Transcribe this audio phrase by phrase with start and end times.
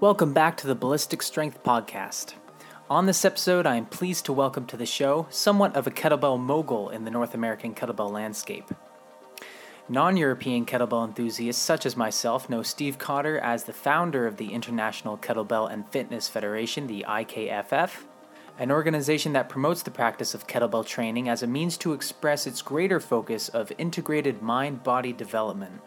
[0.00, 2.34] Welcome back to the Ballistic Strength Podcast.
[2.88, 6.38] On this episode, I am pleased to welcome to the show somewhat of a kettlebell
[6.38, 8.70] mogul in the North American kettlebell landscape.
[9.88, 14.52] Non European kettlebell enthusiasts such as myself know Steve Cotter as the founder of the
[14.52, 18.04] International Kettlebell and Fitness Federation, the IKFF,
[18.56, 22.62] an organization that promotes the practice of kettlebell training as a means to express its
[22.62, 25.80] greater focus of integrated mind body development.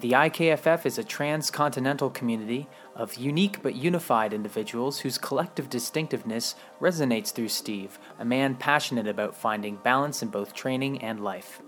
[0.00, 7.34] The IKFF is a transcontinental community of unique but unified individuals whose collective distinctiveness resonates
[7.34, 11.60] through Steve, a man passionate about finding balance in both training and life.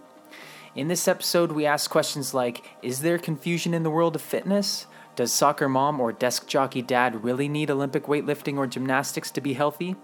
[0.75, 4.87] In this episode, we ask questions like Is there confusion in the world of fitness?
[5.15, 9.53] Does soccer mom or desk jockey dad really need Olympic weightlifting or gymnastics to be
[9.53, 9.95] healthy?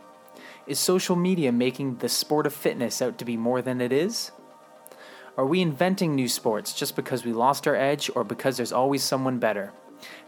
[0.66, 4.32] Is social media making the sport of fitness out to be more than it is?
[5.38, 9.04] Are we inventing new sports just because we lost our edge or because there's always
[9.04, 9.72] someone better?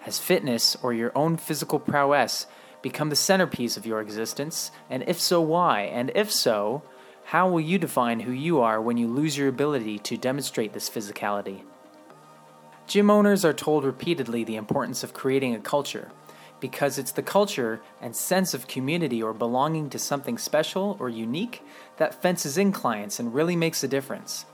[0.02, 2.46] Has fitness or your own physical prowess
[2.80, 4.70] become the centerpiece of your existence?
[4.88, 5.80] And if so, why?
[5.80, 6.84] And if so,
[7.24, 10.88] how will you define who you are when you lose your ability to demonstrate this
[10.88, 11.62] physicality?
[12.86, 16.12] Gym owners are told repeatedly the importance of creating a culture
[16.60, 21.64] because it's the culture and sense of community or belonging to something special or unique
[21.96, 24.46] that fences in clients and really makes a difference.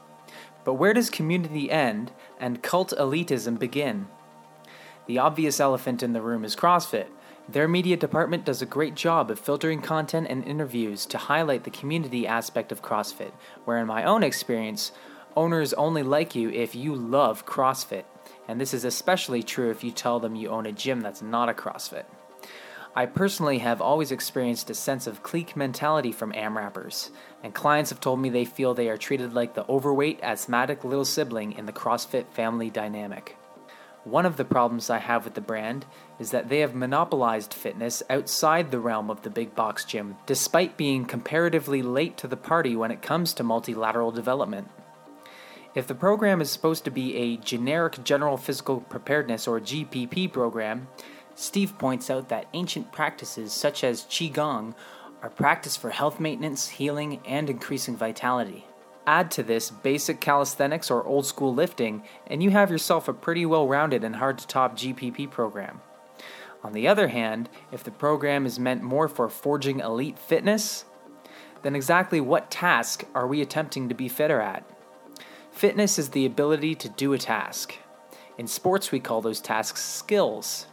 [0.67, 2.11] But where does community end
[2.41, 4.09] and cult elitism begin?
[5.07, 7.07] The obvious elephant in the room is CrossFit.
[7.49, 11.71] Their media department does a great job of filtering content and interviews to highlight the
[11.71, 13.31] community aspect of CrossFit,
[13.65, 14.91] where, in my own experience,
[15.37, 18.05] owners only like you if you love CrossFit.
[18.49, 21.49] And this is especially true if you tell them you own a gym that's not
[21.49, 22.07] a CrossFit.
[22.99, 27.11] I personally have always experienced a sense of clique mentality from AMRAPers,
[27.43, 31.05] and clients have told me they feel they are treated like the overweight, asthmatic little
[31.05, 33.37] sibling in the CrossFit family dynamic.
[34.05, 35.85] One of the problems I have with the brand
[36.19, 40.79] is that they have monopolized fitness outside the realm of the big box gym, despite
[40.79, 44.71] being comparatively late to the party when it comes to multilateral development.
[45.75, 50.89] If the program is supposed to be a generic general physical preparedness or GPP program,
[51.37, 54.75] Steve points out that ancient practices such as Qigong
[55.23, 58.65] are practiced for health maintenance, healing, and increasing vitality.
[59.07, 63.45] Add to this basic calisthenics or old school lifting, and you have yourself a pretty
[63.45, 65.83] well rounded and hard to top GPP program.
[66.65, 70.87] On the other hand, if the program is meant more for forging elite fitness,
[71.63, 74.65] then exactly what task are we attempting to be fitter at?
[75.53, 77.75] Fitness is the ability to do a task.
[78.39, 80.67] In sports, we call those tasks skills.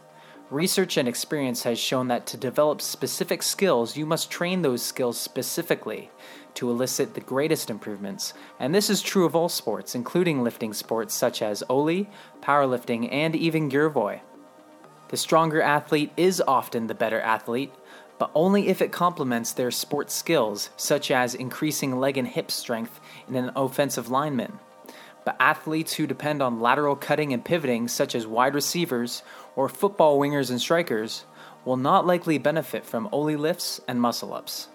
[0.50, 5.18] Research and experience has shown that to develop specific skills, you must train those skills
[5.18, 6.10] specifically
[6.52, 8.34] to elicit the greatest improvements.
[8.60, 12.10] And this is true of all sports, including lifting sports such as Oly,
[12.42, 14.20] powerlifting, and even Girevoy.
[15.08, 17.72] The stronger athlete is often the better athlete,
[18.18, 23.00] but only if it complements their sports skills, such as increasing leg and hip strength
[23.28, 24.58] in an offensive lineman.
[25.24, 29.22] But athletes who depend on lateral cutting and pivoting, such as wide receivers
[29.56, 31.24] or football wingers and strikers,
[31.64, 34.68] will not likely benefit from Oly lifts and muscle ups.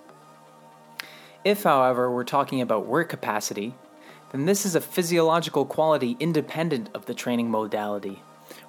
[1.44, 3.76] If, however, we're talking about work capacity,
[4.32, 8.22] then this is a physiological quality independent of the training modality,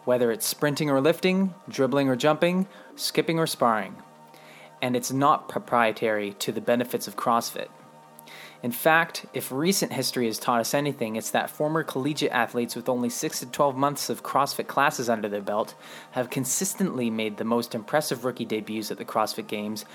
[0.04, 3.96] whether it's sprinting or lifting, dribbling or jumping, skipping or sparring.
[4.80, 7.68] And it's not proprietary to the benefits of CrossFit.
[8.62, 12.90] In fact, if recent history has taught us anything, it's that former collegiate athletes with
[12.90, 15.74] only 6 to 12 months of CrossFit classes under their belt
[16.10, 19.86] have consistently made the most impressive rookie debuts at the CrossFit Games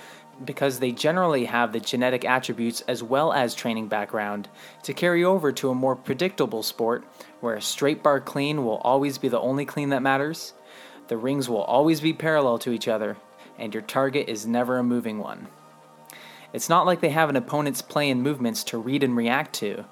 [0.43, 4.49] because they generally have the genetic attributes as well as training background
[4.81, 7.05] to carry over to a more predictable sport
[7.41, 10.53] where a straight bar clean will always be the only clean that matters,
[11.07, 13.15] the rings will always be parallel to each other,
[13.59, 15.47] and your target is never a moving one.
[16.55, 19.83] It's not like they have an opponent's play and movements to read and react to,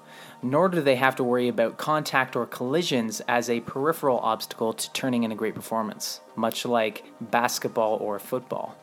[0.42, 4.90] nor do they have to worry about contact or collisions as a peripheral obstacle to
[4.94, 8.78] turning in a great performance, much like basketball or football.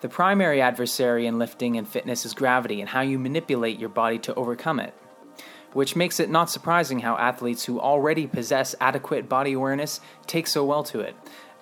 [0.00, 4.18] The primary adversary in lifting and fitness is gravity and how you manipulate your body
[4.18, 4.92] to overcome it,
[5.74, 10.64] which makes it not surprising how athletes who already possess adequate body awareness take so
[10.64, 11.14] well to it.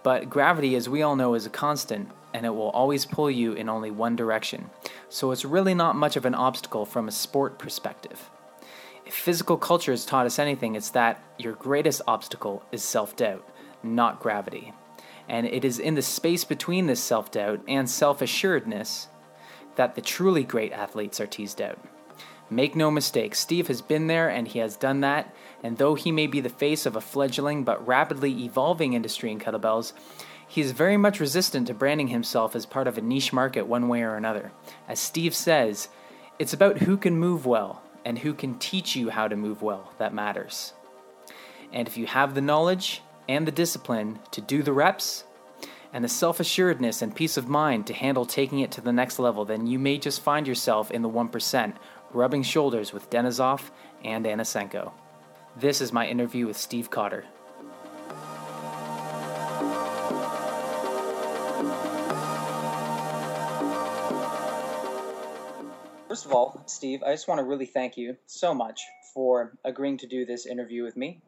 [0.03, 3.53] But gravity, as we all know, is a constant, and it will always pull you
[3.53, 4.71] in only one direction.
[5.09, 8.31] So it's really not much of an obstacle from a sport perspective.
[9.07, 13.49] If physical culture has taught us anything, it's that your greatest obstacle is self doubt,
[13.83, 14.73] not gravity.
[15.29, 19.09] And it is in the space between this self doubt and self assuredness
[19.77, 21.79] that the truly great athletes are teased out.
[22.53, 26.11] Make no mistake, Steve has been there and he has done that, and though he
[26.11, 29.93] may be the face of a fledgling but rapidly evolving industry in kettlebells,
[30.51, 33.87] he is very much resistant to branding himself as part of a niche market one
[33.87, 34.51] way or another.
[34.89, 35.89] As Steve says,
[36.41, 39.93] it's about who can move well and who can teach you how to move well
[39.99, 40.73] that matters.
[41.73, 45.23] And if you have the knowledge and the discipline to do the reps,
[45.93, 49.21] and the self assuredness and peace of mind to handle taking it to the next
[49.21, 51.75] level, then you may just find yourself in the 1%,
[52.13, 53.71] rubbing shoulders with Denisov
[54.05, 54.91] and Anisenko.
[55.57, 57.25] This is my interview with Steve Cotter.
[66.11, 68.83] First of all, Steve, I just want to really thank you so much
[69.15, 71.23] for agreeing to do this interview with me.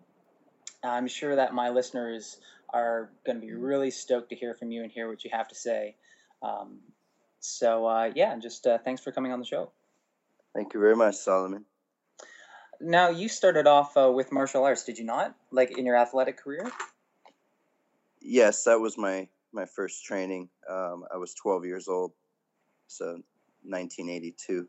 [0.83, 2.39] I'm sure that my listeners
[2.75, 5.47] are going to be really stoked to hear from you and hear what you have
[5.47, 5.95] to say.
[6.43, 6.81] Um,
[7.39, 9.71] so, uh, yeah, just uh, thanks for coming on the show.
[10.53, 11.65] Thank you very much, Solomon.
[12.81, 15.37] Now, you started off uh, with martial arts, did you not?
[15.53, 16.69] Like in your athletic career?
[18.21, 20.49] Yes, that was my, my first training.
[20.69, 22.11] Um, I was 12 years old,
[22.89, 23.23] so
[23.65, 24.69] 1982.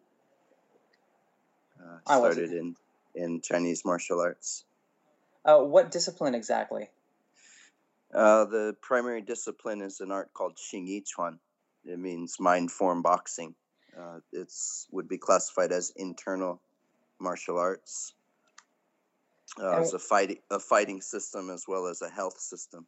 [1.80, 2.76] Uh, started in,
[3.16, 4.66] in Chinese martial arts.
[5.46, 6.90] Uh, what discipline exactly?
[8.14, 11.40] Uh, the primary discipline is an art called Xing Yi Chuan.
[11.84, 13.56] It means mind form boxing.
[13.98, 16.62] Uh, it's would be classified as internal
[17.20, 18.14] martial arts.
[19.62, 22.88] Uh, it's a fighting a fighting system as well as a health system.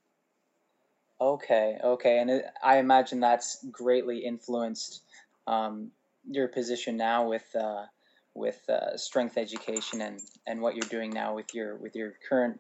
[1.20, 5.02] Okay, okay, and it, I imagine that's greatly influenced
[5.48, 5.92] um,
[6.30, 7.86] your position now with uh,
[8.34, 12.60] with uh, strength education and, and what you're doing now with your with your current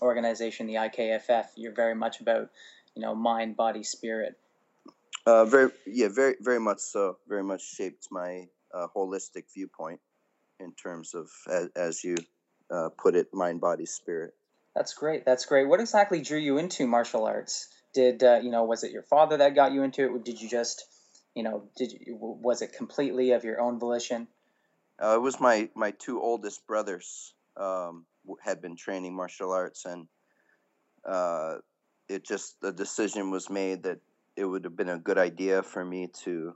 [0.00, 1.46] organization, the IKFF.
[1.56, 2.50] You're very much about
[2.94, 4.38] you know mind, body, spirit.
[5.26, 7.18] Uh, very yeah, very very much so.
[7.28, 10.00] Very much shaped my uh, holistic viewpoint
[10.60, 12.16] in terms of as, as you
[12.70, 14.34] uh, put it, mind, body, spirit.
[14.74, 15.24] That's great.
[15.24, 15.68] That's great.
[15.68, 17.68] What exactly drew you into martial arts?
[17.92, 18.64] Did uh, you know?
[18.64, 20.24] Was it your father that got you into it?
[20.24, 20.84] Did you just,
[21.34, 24.28] you know, did you, was it completely of your own volition?
[25.02, 28.04] Uh, it was my my two oldest brothers um,
[28.42, 30.06] had been training martial arts, and
[31.04, 31.56] uh,
[32.08, 33.98] it just the decision was made that
[34.36, 36.54] it would have been a good idea for me to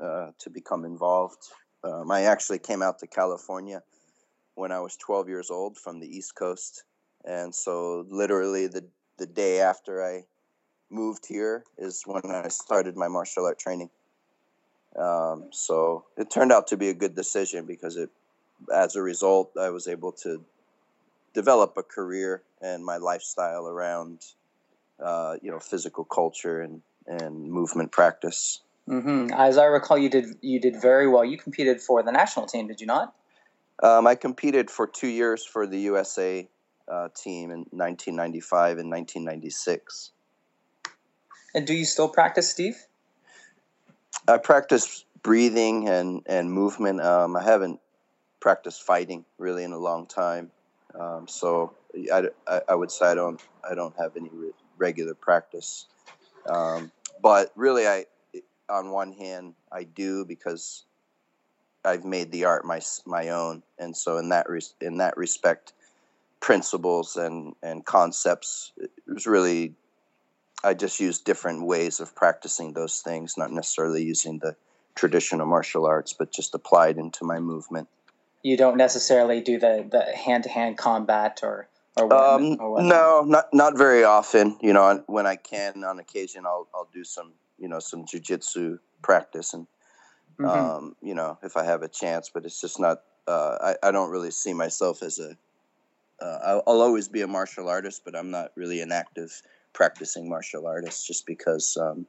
[0.00, 1.42] uh, to become involved.
[1.82, 3.82] Um, I actually came out to California
[4.54, 6.84] when I was 12 years old from the East Coast,
[7.24, 8.86] and so literally the
[9.16, 10.24] the day after I
[10.90, 13.90] moved here is when I started my martial art training.
[14.96, 18.10] Um, so it turned out to be a good decision because it,
[18.74, 20.44] as a result, I was able to
[21.34, 24.24] develop a career and my lifestyle around,
[25.02, 28.60] uh, you know, physical culture and, and movement practice.
[28.88, 29.32] Mm-hmm.
[29.34, 31.24] As I recall, you did you did very well.
[31.24, 33.14] You competed for the national team, did you not?
[33.82, 36.48] Um, I competed for two years for the USA
[36.88, 40.10] uh, team in 1995 and 1996.
[41.54, 42.76] And do you still practice, Steve?
[44.28, 47.00] I practice breathing and and movement.
[47.00, 47.80] Um, I haven't
[48.40, 50.50] practiced fighting really in a long time,
[50.98, 51.74] um, so
[52.12, 55.86] I, I, I, would say I don't I don't have any re- regular practice.
[56.46, 56.92] Um,
[57.22, 58.04] but really, I
[58.68, 60.84] on one hand I do because
[61.84, 65.72] I've made the art my my own, and so in that res- in that respect,
[66.40, 69.74] principles and and concepts it was really
[70.64, 74.56] I just use different ways of practicing those things, not necessarily using the
[74.94, 77.88] traditional martial arts, but just applied into my movement.
[78.42, 83.22] You don't necessarily do the the hand to hand combat or or, um, or no,
[83.26, 84.56] not not very often.
[84.60, 88.78] You know, when I can, on occasion, I'll I'll do some you know some jujitsu
[89.02, 89.66] practice, and
[90.38, 90.46] mm-hmm.
[90.46, 93.02] um, you know if I have a chance, but it's just not.
[93.26, 95.36] Uh, I I don't really see myself as a.
[96.20, 99.40] Uh, I'll, I'll always be a martial artist, but I'm not really an active
[99.72, 102.06] practicing martial artists just because um,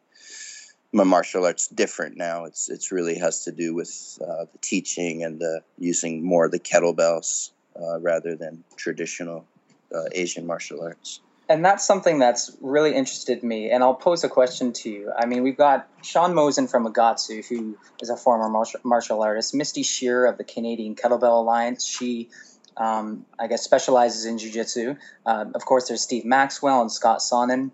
[0.92, 2.46] my martial arts different now.
[2.46, 6.60] It's it's really has to do with uh, the teaching and the using more the
[6.60, 9.46] kettlebells uh, rather than traditional
[9.94, 11.22] uh, Asian martial arts.
[11.48, 13.72] And that's something that's really interested me.
[13.72, 15.12] And I'll pose a question to you.
[15.18, 18.50] I mean, we've got Shawn Mozen from Agatsu, who is a former
[18.84, 19.56] martial artist.
[19.56, 21.84] Misty Shear of the Canadian Kettlebell Alliance.
[21.84, 22.30] She
[22.80, 24.96] um, I guess, specializes in jiu-jitsu.
[25.26, 27.72] Uh, of course, there's Steve Maxwell and Scott Sonnon.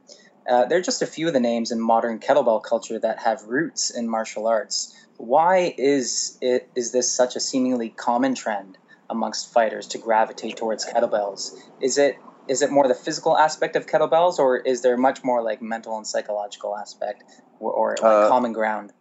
[0.50, 3.90] Uh, they're just a few of the names in modern kettlebell culture that have roots
[3.90, 4.96] in martial arts.
[5.18, 8.78] Why is it is this such a seemingly common trend
[9.10, 11.58] amongst fighters to gravitate towards kettlebells?
[11.82, 15.42] Is it is it more the physical aspect of kettlebells, or is there much more
[15.42, 17.24] like mental and psychological aspect,
[17.60, 18.94] or, or like uh, common ground?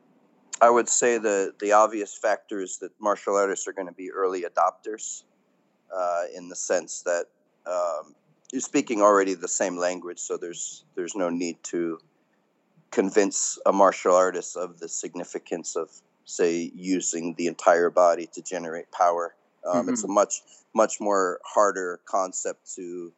[0.61, 4.45] I would say the the obvious factors that martial artists are going to be early
[4.45, 5.25] adopters,
[5.95, 7.27] uh, in the sense that
[7.67, 8.15] um,
[8.53, 11.99] you're speaking already the same language, so there's there's no need to
[12.91, 15.91] convince a martial artist of the significance of
[16.25, 19.35] say using the entire body to generate power.
[19.67, 19.89] Um, mm-hmm.
[19.91, 20.43] It's a much
[20.75, 23.13] much more harder concept to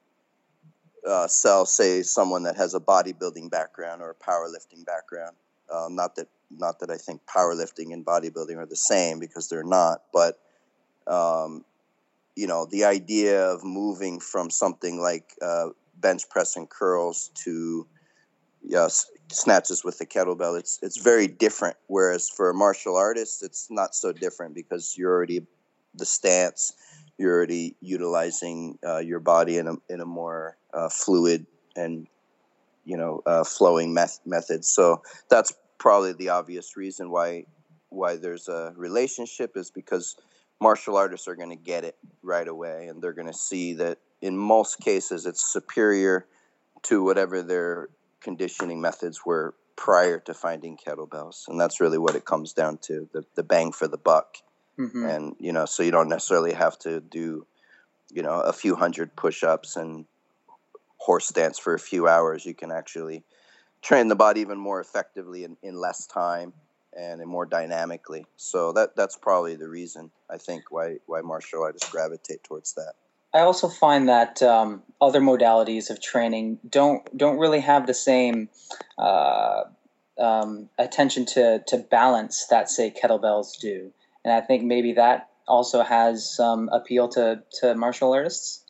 [1.07, 5.37] uh, sell, say, someone that has a bodybuilding background or a powerlifting background.
[5.73, 9.65] Um, not that not that I think powerlifting and bodybuilding are the same because they're
[9.65, 10.39] not, but
[11.07, 11.65] um,
[12.37, 17.87] you know, the idea of moving from something like uh, bench press and curls to
[19.33, 21.77] snatches with the kettlebell, it's it's very different.
[21.87, 25.47] Whereas for a martial artist, it's not so different because you're already
[25.95, 26.75] the stance,
[27.19, 32.07] you're already utilizing uh, your body in a in a more uh, fluid and
[32.85, 34.65] you know uh, flowing meth- method.
[34.65, 37.47] So that's probably the obvious reason why
[37.91, 40.17] why there's a relationship is because
[40.61, 43.99] martial artists are going to get it right away and they're going to see that
[44.21, 46.27] in most cases it's superior
[46.83, 47.89] to whatever their
[48.21, 51.49] conditioning methods were prior to finding kettlebells.
[51.49, 54.39] And that's really what it comes down to the, the bang for the buck.
[54.79, 55.07] Mm-hmm.
[55.07, 57.47] and you know so you don't necessarily have to do
[58.13, 60.05] you know a few hundred push-ups and
[60.99, 62.45] horse stance for a few hours.
[62.45, 63.25] You can actually
[63.81, 66.53] train the body even more effectively in, in less time
[66.97, 68.27] and more dynamically.
[68.37, 72.95] So that that's probably the reason I think why why martial artists gravitate towards that.
[73.35, 78.49] I also find that um, other modalities of training don't don't really have the same
[78.99, 79.65] uh,
[80.19, 83.93] um, attention to to balance that say kettlebells do,
[84.25, 88.63] and I think maybe that also has some appeal to to martial artists.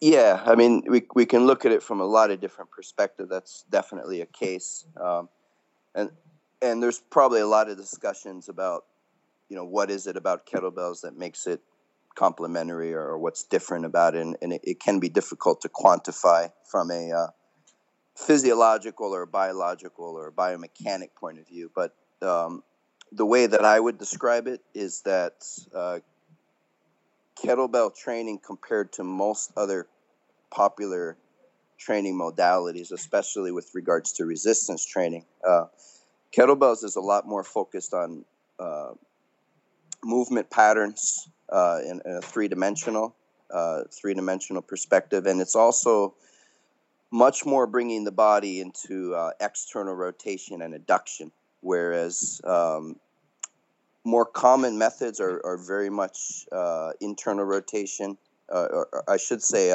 [0.00, 3.28] Yeah, I mean, we we can look at it from a lot of different perspectives.
[3.28, 5.28] That's definitely a case, um,
[5.94, 6.10] and
[6.62, 8.84] and there's probably a lot of discussions about,
[9.48, 11.60] you know, what is it about kettlebells that makes it
[12.14, 16.50] complementary or, what's different about it, and, and it, it, can be difficult to quantify
[16.70, 17.26] from a uh,
[18.16, 21.70] physiological or biological or biomechanic point of view.
[21.74, 22.62] But um,
[23.12, 26.00] the way that I would describe it is that uh,
[27.42, 29.86] kettlebell training compared to most other
[30.50, 31.16] popular
[31.78, 35.24] training modalities, especially with regards to resistance training.
[35.46, 35.66] Uh,
[36.32, 38.24] kettlebells is a lot more focused on
[38.58, 38.92] uh,
[40.04, 43.14] movement patterns uh, in, in, a three-dimensional,
[43.52, 46.14] uh, three-dimensional perspective, and it's also
[47.10, 52.96] much more bringing the body into uh, external rotation and adduction, whereas um,
[54.04, 58.16] more common methods are, are very much uh, internal rotation,
[58.48, 59.72] uh, or, or, I should say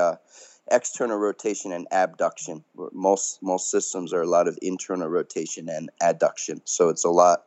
[0.69, 2.63] external rotation and abduction.
[2.93, 7.43] Most most systems are a lot of internal rotation and adduction, so it's a lot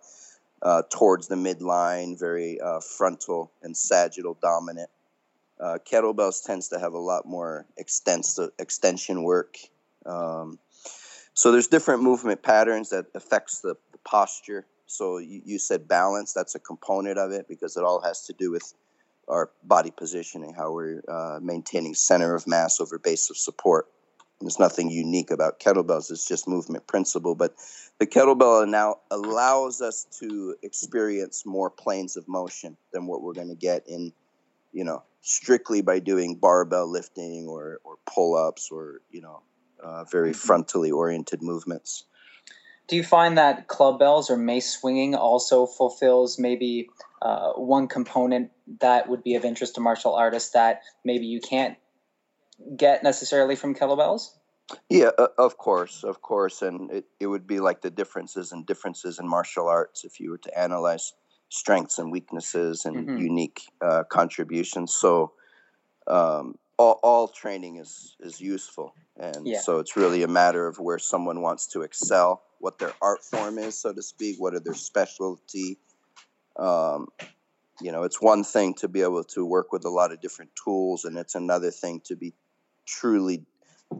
[0.63, 4.91] uh, towards the midline, very uh, frontal and sagittal dominant.
[5.61, 9.57] Uh, kettlebells tends to have a lot more extensive extension work.
[10.07, 10.59] Um,
[11.35, 16.55] so there's different movement patterns that affects the, posture so you, you said balance, that's
[16.55, 18.73] a component of it because it all has to do with
[19.29, 23.87] our body positioning, how we're uh, maintaining center of mass over base of support.
[24.41, 27.35] And there's nothing unique about kettlebells, it's just movement principle.
[27.35, 27.55] But
[27.99, 33.49] the kettlebell now allows us to experience more planes of motion than what we're going
[33.49, 34.13] to get in,
[34.73, 39.43] you know, strictly by doing barbell lifting or, or pull ups or, you know,
[39.83, 40.53] uh, very mm-hmm.
[40.53, 42.05] frontally oriented movements.
[42.88, 46.88] Do you find that club bells or mace swinging also fulfills maybe
[47.21, 51.76] uh, one component that would be of interest to martial artists that maybe you can't
[52.76, 54.30] get necessarily from kettlebells?
[54.88, 58.66] Yeah, uh, of course, of course, and it, it would be like the differences and
[58.66, 61.12] differences in martial arts if you were to analyze
[61.49, 63.18] strengths and weaknesses and mm-hmm.
[63.18, 64.95] unique uh, contributions.
[64.95, 65.33] So,
[66.07, 69.61] um, all, all training is is useful, and yeah.
[69.61, 73.59] so it's really a matter of where someone wants to excel what their art form
[73.59, 75.79] is, so to speak, what are their specialty.
[76.57, 77.09] Um,
[77.81, 80.50] you know, it's one thing to be able to work with a lot of different
[80.62, 82.35] tools, and it's another thing to be
[82.87, 83.45] truly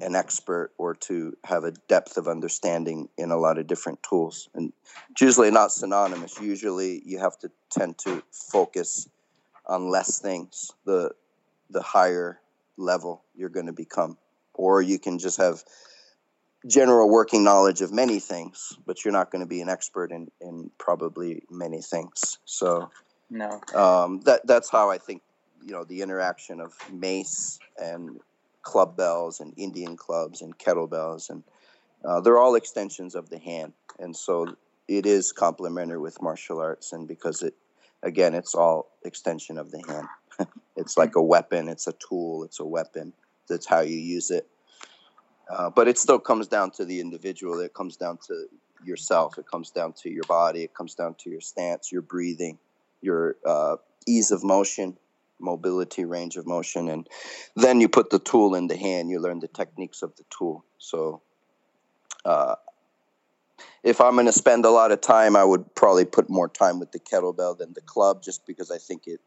[0.01, 4.49] an expert or to have a depth of understanding in a lot of different tools.
[4.55, 4.73] And
[5.11, 6.41] it's usually not synonymous.
[6.41, 9.09] Usually, you have to tend to focus
[9.67, 10.71] on less things.
[10.85, 11.13] The
[11.71, 12.41] the higher
[12.77, 14.17] level you're going to become,
[14.55, 15.63] or you can just have
[16.67, 20.31] general working knowledge of many things, but you're not going to be an expert in,
[20.41, 22.39] in probably many things.
[22.45, 22.91] So
[23.31, 25.23] no, um, that that's how I think
[25.63, 28.19] you know the interaction of mace and
[28.63, 31.45] club bells and Indian clubs and kettlebells, and
[32.05, 33.73] uh, they're all extensions of the hand.
[33.99, 34.57] And so
[34.89, 37.55] it is complementary with martial arts, and because it,
[38.03, 40.09] again, it's all extension of the hand.
[40.77, 41.69] it's like a weapon.
[41.69, 42.45] It's a tool.
[42.45, 43.13] It's a weapon.
[43.49, 44.49] That's how you use it.
[45.51, 47.61] Uh, but it still comes down to the individual.
[47.61, 48.47] It comes down to
[48.85, 49.39] yourself.
[49.39, 50.63] It comes down to your body.
[50.63, 52.59] It comes down to your stance, your breathing,
[53.01, 53.77] your uh,
[54.07, 54.97] ease of motion,
[55.41, 57.09] mobility, range of motion, and
[57.57, 59.11] then you put the tool in the hand.
[59.11, 60.65] You learn the techniques of the tool.
[60.79, 61.23] So,
[62.25, 62.57] uh,
[63.83, 66.79] if I'm going to spend a lot of time, I would probably put more time
[66.79, 69.21] with the kettlebell than the club, just because I think it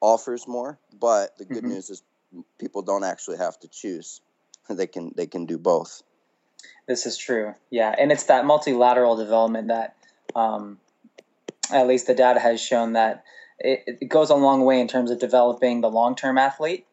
[0.00, 0.78] offers more.
[0.98, 1.68] But the good mm-hmm.
[1.68, 2.02] news is
[2.58, 4.20] people don't actually have to choose;
[4.74, 6.02] they can they can do both.
[6.86, 9.94] This is true, yeah, and it's that multilateral development that,
[10.34, 10.78] um,
[11.70, 13.24] at least the data has shown that
[13.58, 16.86] it, it goes a long way in terms of developing the long term athlete,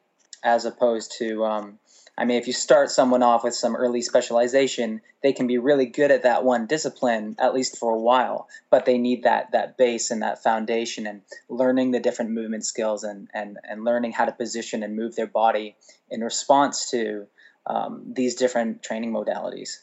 [0.44, 1.80] as opposed to um,
[2.18, 5.86] I mean, if you start someone off with some early specialization, they can be really
[5.86, 8.48] good at that one discipline, at least for a while.
[8.70, 13.04] But they need that that base and that foundation, and learning the different movement skills,
[13.04, 15.76] and and and learning how to position and move their body
[16.10, 17.28] in response to
[17.68, 19.78] um, these different training modalities.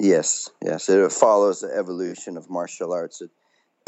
[0.00, 3.22] Yes, yes, it follows the evolution of martial arts.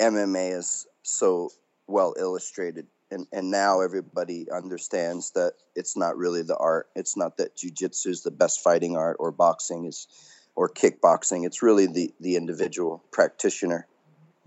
[0.00, 1.50] MMA is so
[1.88, 6.88] well illustrated and and now everybody understands that it's not really the art.
[6.96, 10.06] It's not that jujitsu is the best fighting art or boxing is
[10.54, 11.46] or kickboxing.
[11.46, 13.86] It's really the the individual practitioner.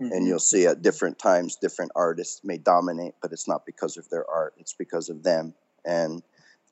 [0.00, 0.12] Mm-hmm.
[0.12, 4.08] And you'll see at different times different artists may dominate, but it's not because of
[4.08, 4.54] their art.
[4.58, 5.52] It's because of them.
[5.84, 6.22] And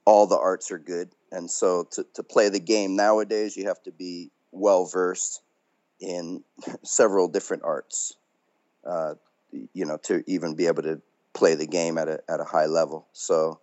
[0.08, 1.10] all the arts are good.
[1.30, 5.42] And so to, to play the game nowadays, you have to be well versed
[6.00, 6.42] in
[6.82, 8.16] several different arts.
[8.86, 9.16] Uh,
[9.52, 11.02] you know, to even be able to
[11.34, 13.06] play the game at a at a high level.
[13.12, 13.60] So,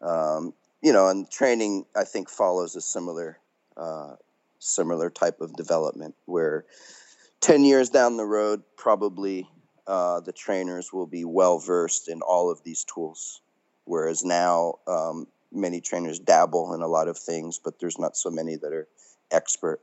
[0.00, 3.38] um, you know, and training I think follows a similar
[3.76, 4.14] uh,
[4.58, 6.64] similar type of development where
[7.40, 9.46] ten years down the road, probably
[9.86, 13.42] uh, the trainers will be well versed in all of these tools,
[13.84, 18.30] whereas now um, many trainers dabble in a lot of things, but there's not so
[18.30, 18.86] many that are
[19.30, 19.80] expert.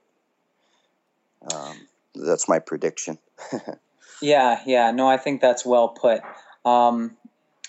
[1.54, 3.18] Um, that's my prediction.
[4.22, 4.92] yeah, yeah.
[4.92, 6.22] No, I think that's well put.
[6.66, 7.18] Um,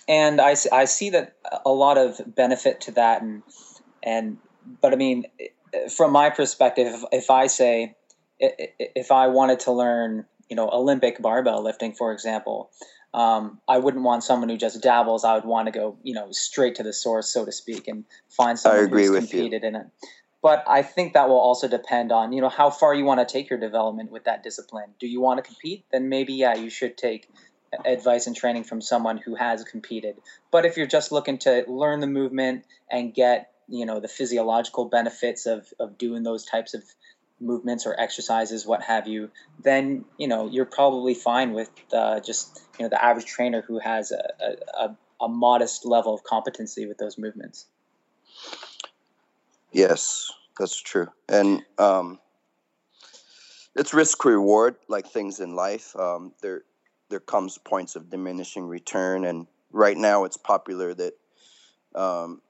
[0.06, 3.22] and I, I see that a lot of benefit to that.
[3.22, 3.42] And,
[4.02, 4.38] and,
[4.80, 5.24] but I mean,
[5.94, 7.96] from my perspective, if, if I say,
[8.38, 12.70] if I wanted to learn, you know, Olympic barbell lifting, for example,
[13.14, 15.24] um, I wouldn't want someone who just dabbles.
[15.24, 18.04] I would want to go, you know, straight to the source, so to speak, and
[18.28, 19.68] find someone who's competed you.
[19.68, 19.86] in it.
[20.42, 23.32] But I think that will also depend on, you know, how far you want to
[23.32, 24.90] take your development with that discipline.
[24.98, 25.86] Do you want to compete?
[25.92, 27.30] Then maybe, yeah, you should take
[27.84, 30.16] advice and training from someone who has competed.
[30.50, 34.86] But if you're just looking to learn the movement and get you know the physiological
[34.86, 36.82] benefits of of doing those types of
[37.44, 39.30] movements or exercises, what have you,
[39.62, 43.78] then you know you're probably fine with uh, just you know the average trainer who
[43.78, 47.66] has a, a, a modest level of competency with those movements.
[49.72, 52.18] Yes, that's true, and um,
[53.76, 55.94] it's risk reward like things in life.
[55.96, 56.62] Um, there
[57.10, 61.14] there comes points of diminishing return, and right now it's popular that
[61.94, 62.40] um,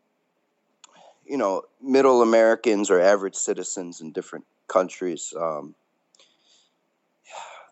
[1.26, 5.32] you know middle Americans or average citizens in different countries.
[5.38, 5.74] Um,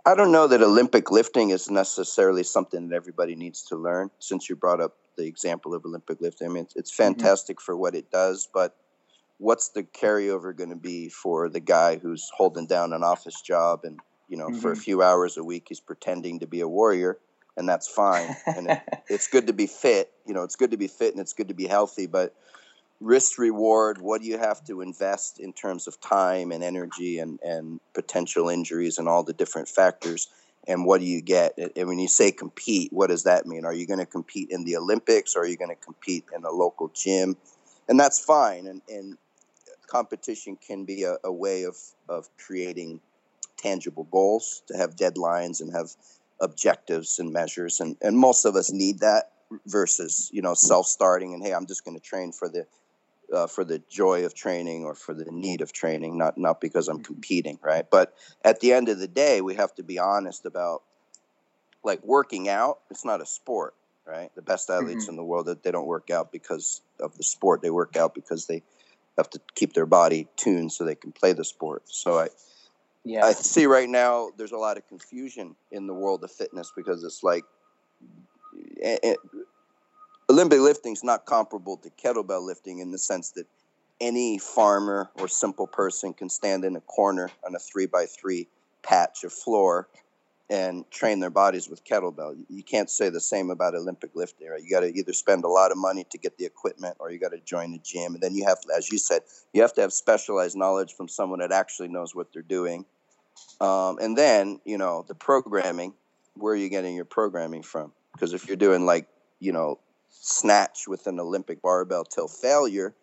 [0.04, 4.10] I don't know that Olympic lifting is necessarily something that everybody needs to learn.
[4.18, 7.14] Since you brought up the example of Olympic lifting, I mean it's, it's mm-hmm.
[7.14, 7.64] fantastic mm-hmm.
[7.64, 8.76] for what it does, but
[9.38, 13.80] what's the carryover going to be for the guy who's holding down an office job
[13.84, 14.00] and
[14.32, 14.60] you know, mm-hmm.
[14.60, 14.80] for a mm-hmm.
[14.80, 17.18] few hours a week, he's pretending to be a warrior,
[17.58, 18.34] and that's fine.
[18.46, 20.10] and it, it's good to be fit.
[20.26, 22.34] You know, it's good to be fit and it's good to be healthy, but
[23.02, 27.40] risk reward what do you have to invest in terms of time and energy and,
[27.42, 30.28] and potential injuries and all the different factors?
[30.66, 31.58] And what do you get?
[31.76, 33.64] And when you say compete what does that mean?
[33.64, 35.34] Are you going to compete in the olympics?
[35.34, 37.36] Or are you going to compete in a local gym?
[37.88, 39.18] And that's fine and, and
[39.92, 41.76] competition can be a, a way of,
[42.08, 43.00] of creating
[43.58, 45.90] tangible goals, to have deadlines and have
[46.40, 47.80] objectives and measures.
[47.80, 49.30] And, and most of us need that
[49.66, 52.66] versus, you know, self-starting and, hey, I'm just going to train for the,
[53.32, 56.88] uh, for the joy of training or for the need of training, not, not because
[56.88, 57.04] I'm mm-hmm.
[57.04, 57.58] competing.
[57.62, 57.88] Right.
[57.88, 58.14] But
[58.44, 60.82] at the end of the day, we have to be honest about
[61.84, 62.80] like working out.
[62.90, 63.74] It's not a sport,
[64.06, 64.30] right?
[64.34, 65.10] The best athletes mm-hmm.
[65.10, 67.62] in the world that they don't work out because of the sport.
[67.62, 68.62] They work out because they
[69.16, 71.82] have to keep their body tuned so they can play the sport.
[71.86, 72.28] So I,
[73.04, 73.24] yeah.
[73.24, 77.02] I see right now there's a lot of confusion in the world of fitness because
[77.04, 77.44] it's like
[78.76, 79.18] it,
[80.32, 83.46] Olympic lifting is not comparable to kettlebell lifting in the sense that
[84.00, 88.48] any farmer or simple person can stand in a corner on a three by three
[88.82, 89.88] patch of floor
[90.48, 92.34] and train their bodies with kettlebell.
[92.48, 94.48] You can't say the same about Olympic lifting.
[94.48, 94.62] Right?
[94.62, 97.18] You got to either spend a lot of money to get the equipment, or you
[97.18, 98.14] got to join the gym.
[98.14, 99.20] And then you have, as you said,
[99.52, 102.86] you have to have specialized knowledge from someone that actually knows what they're doing.
[103.60, 105.92] Um, and then you know the programming.
[106.36, 107.92] Where are you getting your programming from?
[108.14, 109.78] Because if you're doing like you know
[110.12, 112.94] snatch with an Olympic barbell till failure,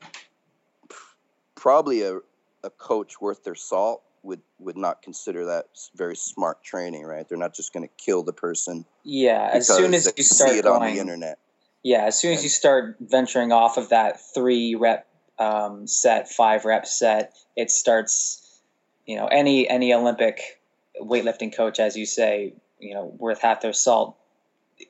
[1.55, 2.19] probably a,
[2.63, 7.27] a coach worth their salt would would not consider that very smart training, right?
[7.27, 8.85] They're not just going to kill the person.
[9.03, 11.39] Yeah, as soon as you start see it going, on the internet.
[11.83, 16.65] Yeah, as soon as you start venturing off of that three rep um, set, five
[16.65, 18.45] rep set, it starts.
[19.05, 20.59] You know, any any Olympic
[21.01, 24.17] weightlifting coach, as you say, you know, worth half their salt,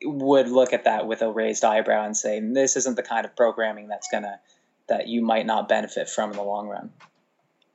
[0.03, 3.35] would look at that with a raised eyebrow and say, "This isn't the kind of
[3.35, 4.39] programming that's gonna
[4.87, 6.91] that you might not benefit from in the long run."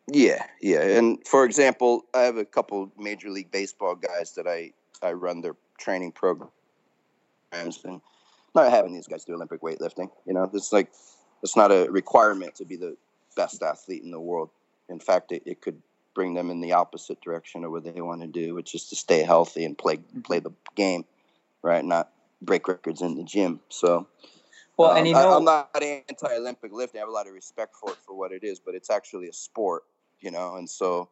[0.06, 0.82] Yeah, yeah.
[0.82, 4.72] And for example, I have a couple Major League Baseball guys that I
[5.02, 6.50] I run their training programs,
[7.84, 8.00] and
[8.54, 10.10] not having these guys do Olympic weightlifting.
[10.26, 10.92] You know, it's like
[11.42, 12.96] it's not a requirement to be the
[13.36, 14.50] best athlete in the world.
[14.88, 15.80] In fact, it, it could
[16.14, 18.96] bring them in the opposite direction of what they want to do, which is to
[18.96, 21.04] stay healthy and play play the game,
[21.64, 21.84] right?
[21.84, 22.10] Not
[22.42, 23.60] break records in the gym.
[23.70, 24.06] So,
[24.76, 26.98] Well, um, and you know, I, am not anti-Olympic lifting.
[26.98, 29.28] I have a lot of respect for it for what it is, but it's actually
[29.28, 29.82] a sport,
[30.20, 30.56] you know.
[30.56, 31.08] And so,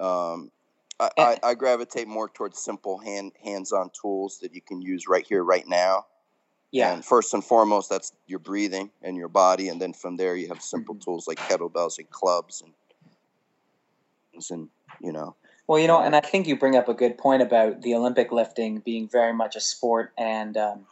[0.00, 0.50] um,
[0.98, 5.24] I, I, I gravitate more towards simple hand hands-on tools that you can use right
[5.26, 6.06] here, right now.
[6.72, 10.34] yeah, And first and foremost, that's your breathing and your body, and then from there
[10.34, 11.04] you have simple Mhm.
[11.04, 12.72] tools like kettlebells and clubs and
[14.50, 14.68] and
[15.00, 15.36] you know.
[15.68, 18.32] Well, you know, and I think you bring up a good point about the Olympic
[18.32, 20.86] lifting being very much a sport and um,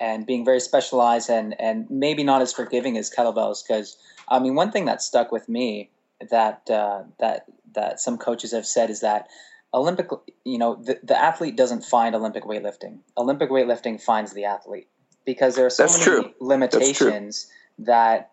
[0.00, 3.62] and being very specialized and and maybe not as forgiving as kettlebells.
[3.66, 3.96] Because
[4.28, 5.90] I mean, one thing that stuck with me
[6.30, 9.28] that uh, that that some coaches have said is that
[9.72, 10.08] Olympic,
[10.44, 12.98] you know, the, the athlete doesn't find Olympic weightlifting.
[13.16, 14.88] Olympic weightlifting finds the athlete
[15.24, 16.34] because there are so That's many true.
[16.40, 17.46] limitations
[17.78, 18.30] that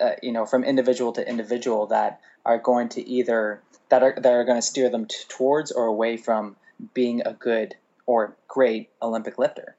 [0.00, 4.32] uh, you know from individual to individual that are going to either that are that
[4.32, 6.56] are going to steer them t- towards or away from
[6.94, 7.74] being a good
[8.06, 9.76] or great Olympic lifter.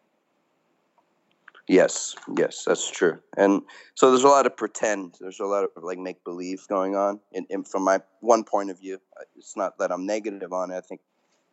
[1.68, 3.20] Yes, yes, that's true.
[3.38, 3.62] And
[3.96, 5.16] so there's a lot of pretend.
[5.22, 7.22] There's a lot of like make believe going on.
[7.34, 10.72] And, and from my one point of view, uh, it's not that I'm negative on
[10.72, 10.76] it.
[10.76, 11.00] I think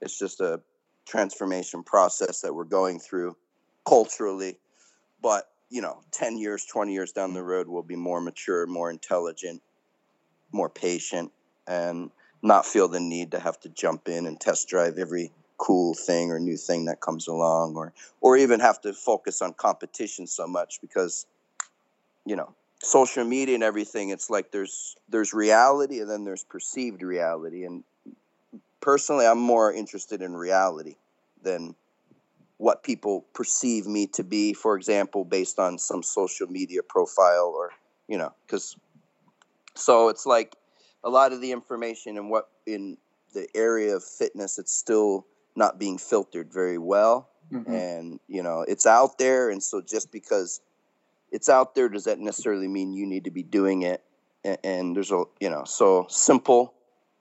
[0.00, 0.60] it's just a
[1.06, 3.36] transformation process that we're going through
[3.86, 4.58] culturally.
[5.22, 8.90] But you know, ten years, twenty years down the road, we'll be more mature, more
[8.90, 9.62] intelligent,
[10.52, 11.32] more patient,
[11.66, 12.10] and
[12.42, 16.30] not feel the need to have to jump in and test drive every cool thing
[16.30, 20.46] or new thing that comes along or or even have to focus on competition so
[20.46, 21.26] much because
[22.24, 27.02] you know social media and everything it's like there's there's reality and then there's perceived
[27.02, 27.64] reality.
[27.64, 27.84] And
[28.80, 30.96] personally i'm more interested in reality
[31.42, 31.74] than
[32.60, 37.70] what people perceive me to be for example based on some social media profile or
[38.06, 38.76] you know because
[39.74, 40.54] so it's like
[41.02, 42.98] a lot of the information and what in
[43.32, 47.28] the area of fitness it's still not being filtered very well.
[47.50, 47.72] Mm-hmm.
[47.72, 50.60] And you know it's out there and so just because
[51.32, 54.04] it's out there does that necessarily mean you need to be doing it?
[54.44, 56.74] And, and there's a you know so simple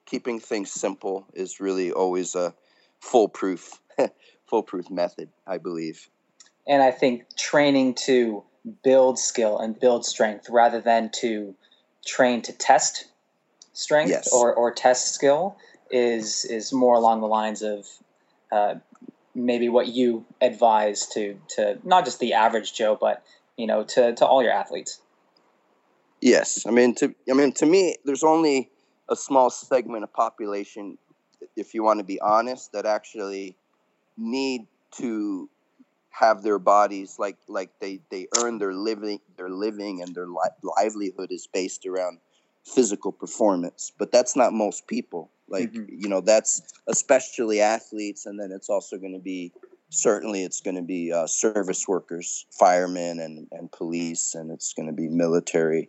[0.06, 2.54] keeping things simple is really always a
[3.00, 3.80] foolproof
[4.50, 6.10] foolproof method i believe
[6.68, 8.44] And I think training to
[8.84, 11.56] build skill and build strength rather than to
[12.06, 13.06] train to test
[13.74, 14.34] strength Yes.
[14.34, 15.58] or, or test skill
[15.92, 17.88] is is more along the lines of
[18.52, 18.76] uh,
[19.34, 23.24] maybe what you advise to to not just the average Joe, but
[23.58, 25.00] you know to, to all your athletes.
[26.22, 28.70] Yes, I mean to I mean to me, there's only
[29.10, 30.98] a small segment of population,
[31.56, 33.56] if you want to be honest, that actually
[34.20, 35.50] need to
[36.10, 40.74] have their bodies like like they they earn their living their living and their li-
[40.78, 42.20] livelihood is based around
[42.66, 43.92] physical performance.
[43.98, 45.32] But that's not most people.
[45.48, 45.88] Like Mhm.
[45.90, 49.52] you know, that's especially athletes, and then it's also going to be
[49.90, 54.88] certainly it's going to be uh, service workers, firemen, and and police, and it's going
[54.88, 55.88] to be military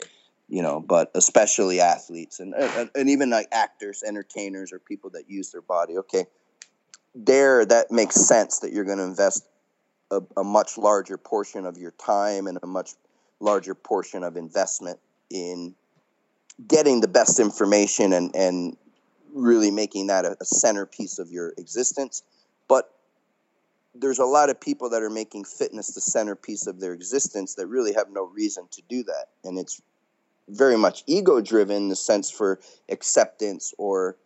[0.51, 5.31] you know, but especially athletes and, and and even like actors, entertainers, or people that
[5.31, 5.97] use their body.
[5.97, 6.27] Okay,
[7.15, 9.45] there that makes sense that you're going to invest
[10.11, 12.93] a, a much larger portion of your time and a much
[13.41, 14.99] larger portion of investment
[15.31, 15.75] in
[16.67, 18.77] getting the best information and and
[19.33, 22.23] really making that a, a centerpiece of your existence.
[22.69, 22.93] But
[23.95, 27.67] there's a lot of people that are making fitness the centerpiece of their existence that
[27.67, 29.81] really have no reason to do that, and it's
[30.49, 34.17] very much ego driven the sense for acceptance or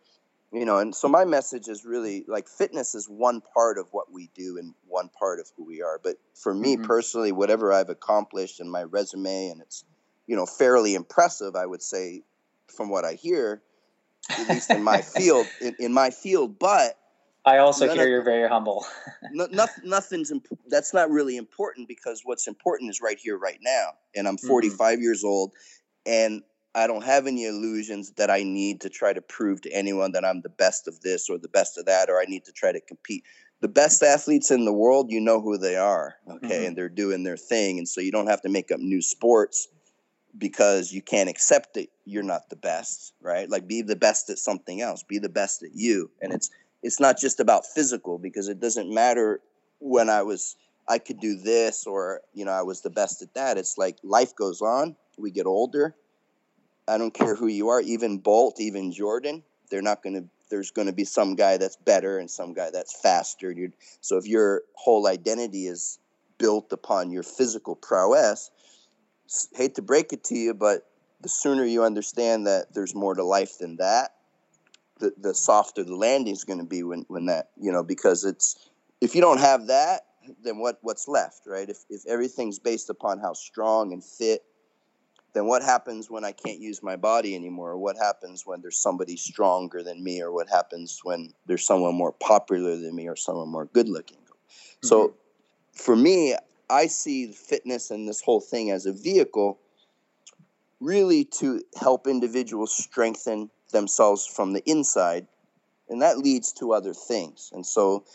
[0.55, 4.11] you know and so my message is really like fitness is one part of what
[4.11, 6.85] we do and one part of who we are but for me mm-hmm.
[6.85, 9.83] personally whatever i've accomplished in my resume and it's
[10.27, 12.23] you know fairly impressive i would say
[12.67, 13.61] from what i hear
[14.29, 16.97] at least in my field in, in my field but
[17.47, 18.87] I also hear you're very humble.
[19.31, 19.47] no,
[19.83, 23.89] nothing's imp- that's not really important because what's important is right here, right now.
[24.15, 25.03] And I'm 45 mm-hmm.
[25.03, 25.53] years old,
[26.07, 26.41] and
[26.75, 30.25] I don't have any illusions that I need to try to prove to anyone that
[30.25, 32.73] I'm the best of this or the best of that, or I need to try
[32.73, 33.23] to compete.
[33.61, 36.65] The best athletes in the world, you know who they are, okay, mm-hmm.
[36.65, 37.77] and they're doing their thing.
[37.77, 39.69] And so you don't have to make up new sports
[40.37, 43.49] because you can't accept that you're not the best, right?
[43.49, 46.11] Like be the best at something else, be the best at you.
[46.21, 46.49] And it's
[46.83, 49.39] it's not just about physical because it doesn't matter
[49.79, 50.57] when I was
[50.87, 53.57] I could do this or you know I was the best at that.
[53.57, 55.95] It's like life goes on, we get older,
[56.87, 60.25] I don't care who you are, even Bolt, even Jordan, they're not going to.
[60.51, 63.51] There's going to be some guy that's better and some guy that's faster.
[63.51, 65.97] You're, so if your whole identity is
[66.37, 68.51] built upon your physical prowess,
[69.55, 70.87] hate to break it to you, but
[71.21, 74.11] the sooner you understand that there's more to life than that,
[74.99, 78.23] the, the softer the landing is going to be when, when that, you know, because
[78.23, 78.69] it's,
[79.01, 80.01] if you don't have that,
[80.43, 81.69] then what, what's left, right?
[81.69, 84.43] If, if everything's based upon how strong and fit
[85.35, 87.71] then what happens when I can't use my body anymore?
[87.71, 90.21] Or what happens when there's somebody stronger than me?
[90.21, 94.19] Or what happens when there's someone more popular than me or someone more good looking?
[94.19, 94.87] Mm-hmm.
[94.87, 95.13] So
[95.73, 96.35] for me,
[96.69, 99.59] I see fitness and this whole thing as a vehicle
[100.79, 105.27] really to help individuals strengthen themselves from the inside.
[105.89, 107.49] And that leads to other things.
[107.53, 108.05] And so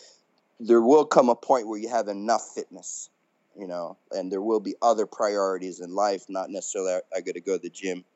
[0.59, 3.11] there will come a point where you have enough fitness
[3.61, 7.35] you know, and there will be other priorities in life, not necessarily I, I got
[7.35, 8.07] to go to the gym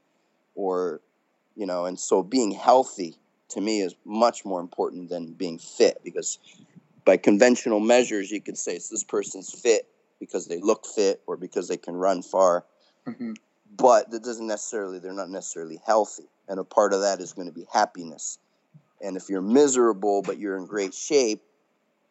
[0.54, 1.02] or,
[1.54, 3.16] you know, and so being healthy
[3.50, 6.38] to me is much more important than being fit because
[7.04, 9.86] by conventional measures, you could say it's this person's fit
[10.18, 12.64] because they look fit or because they can run far.
[13.06, 13.34] Mm-hmm.
[13.76, 16.30] But that doesn't necessarily, they're not necessarily healthy.
[16.48, 18.38] And a part of that is going to be happiness.
[19.02, 21.42] And if you're miserable, but you're in great shape,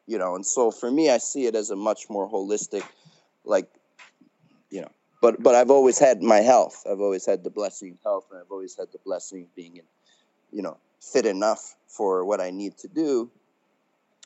[0.06, 2.84] you know, and so for me, I see it as a much more holistic
[3.46, 3.70] like
[4.70, 6.84] you know but but i've always had my health.
[6.90, 9.78] I've always had the blessing of health and i've always had the blessing of being
[9.78, 9.84] in
[10.52, 13.30] you know fit enough for what i need to do.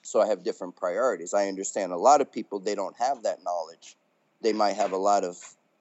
[0.04, 1.34] So i have different priorities.
[1.34, 3.96] I understand a lot of people they don't have that knowledge.
[4.42, 5.38] They might have a lot of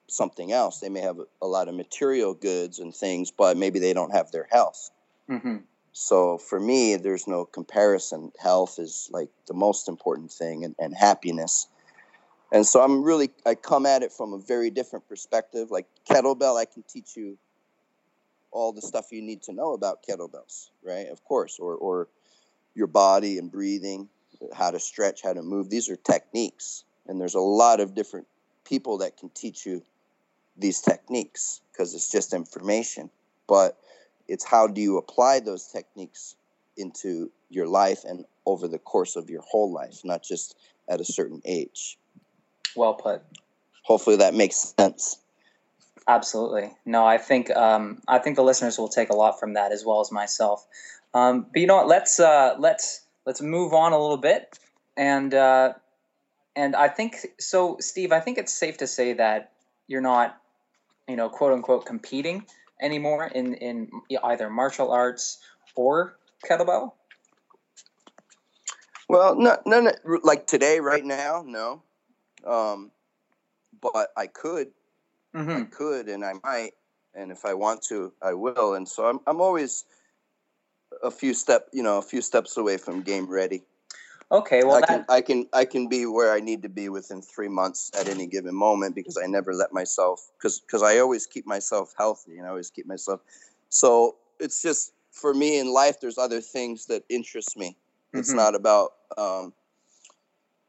[0.08, 0.78] something else.
[0.80, 4.30] They may have a, lot of material goods and things but maybe they don't have
[4.32, 4.90] their health.
[5.28, 5.56] Mm-hmm.
[5.92, 8.32] so for me there's no comparison.
[8.38, 11.66] Health is like the most important thing and, and happiness
[12.52, 15.70] and so i'm really i come at it from a very different perspective.
[15.70, 17.38] Like kettlebell i can teach you
[18.50, 21.08] all the stuff you need to know about kettlebells right?
[21.08, 22.08] Of course or or
[22.74, 24.08] your body and breathing
[24.54, 25.70] how to stretch how to move.
[25.70, 26.84] These are techniques.
[27.06, 28.26] And there's a lot of different
[28.64, 29.82] people that can teach you
[30.56, 33.10] these techniques because it's just information.
[33.46, 33.78] But
[34.28, 36.36] it's how do you apply those techniques
[36.76, 40.56] into your life and over the course of your whole life not just
[40.88, 41.96] at a certain age
[42.76, 43.22] well put.
[43.82, 45.18] Hopefully that makes sense.
[46.08, 46.70] Absolutely.
[46.84, 49.84] No, I think um, I think the listeners will take a lot from that as
[49.84, 50.64] well as myself.
[51.14, 51.88] Um, but you know what?
[51.88, 54.58] Let's uh, let's let's move on a little bit,
[54.96, 55.72] and uh,
[56.54, 58.12] and I think so, Steve.
[58.12, 59.52] I think it's safe to say that
[59.88, 60.40] you're not,
[61.08, 62.46] you know, quote unquote, competing
[62.80, 63.90] anymore in in
[64.22, 65.38] either martial arts
[65.74, 66.16] or
[66.48, 66.92] kettlebell.
[69.08, 71.82] Well, no, no, no, like today, right now, no.
[72.46, 72.90] Um,
[73.80, 74.68] but I could,
[75.34, 75.50] mm-hmm.
[75.50, 76.72] I could, and I might,
[77.14, 78.74] and if I want to, I will.
[78.74, 79.84] And so I'm, I'm always
[81.02, 83.64] a few step, you know, a few steps away from game ready.
[84.32, 84.88] Okay, well, I that...
[84.88, 88.08] can, I can, I can be where I need to be within three months at
[88.08, 92.38] any given moment because I never let myself, because, because I always keep myself healthy
[92.38, 93.20] and I always keep myself.
[93.68, 96.00] So it's just for me in life.
[96.00, 97.76] There's other things that interest me.
[98.12, 98.38] It's mm-hmm.
[98.38, 99.52] not about um,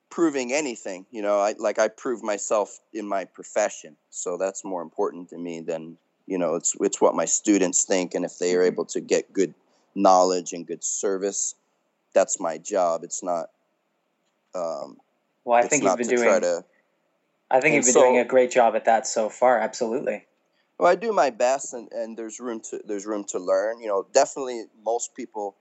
[0.10, 3.96] proving anything you know i like i prove myself in my profession.
[4.10, 8.16] So that's more important to me than you know it's it's what my students think
[8.16, 8.74] and if they are mm-hmm.
[8.74, 9.54] able to get good
[9.96, 11.56] knowledge and good service
[12.14, 13.04] that's my job.
[13.04, 13.50] It's not
[14.56, 14.98] um
[15.44, 16.64] well i think you've been doing to,
[17.52, 20.26] i think you've been so, doing a great job at that so far absolutely.
[20.80, 23.82] Well i do my best and and there's room to there's room to learn.
[23.82, 25.56] You know definitely most people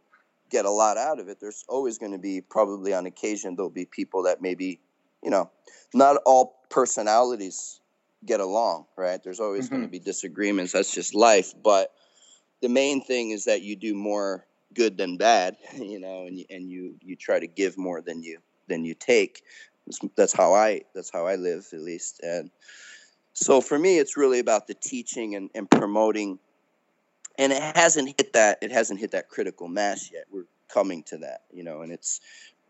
[0.51, 1.39] get a lot out of it.
[1.41, 4.81] There's always going to be, probably on occasion, there'll be people that maybe,
[5.23, 5.51] you know,
[5.95, 7.81] not all personalities
[8.25, 9.23] get along, right?
[9.23, 9.77] There's always mm-hmm.
[9.77, 10.73] going to be disagreements.
[10.73, 11.55] That's just life.
[11.63, 11.93] But
[12.63, 16.45] the main thing is that you do more good than bad, you know, and you,
[16.51, 19.43] and you you try to give more than you than you take.
[20.17, 22.21] That's how I that's how I live at least.
[22.23, 22.51] And
[23.33, 26.39] so for me, it's really about the teaching and, and promoting.
[27.39, 30.25] And it hasn't hit that it hasn't hit that critical mass yet.
[30.31, 32.21] We're coming to that, you know, and it's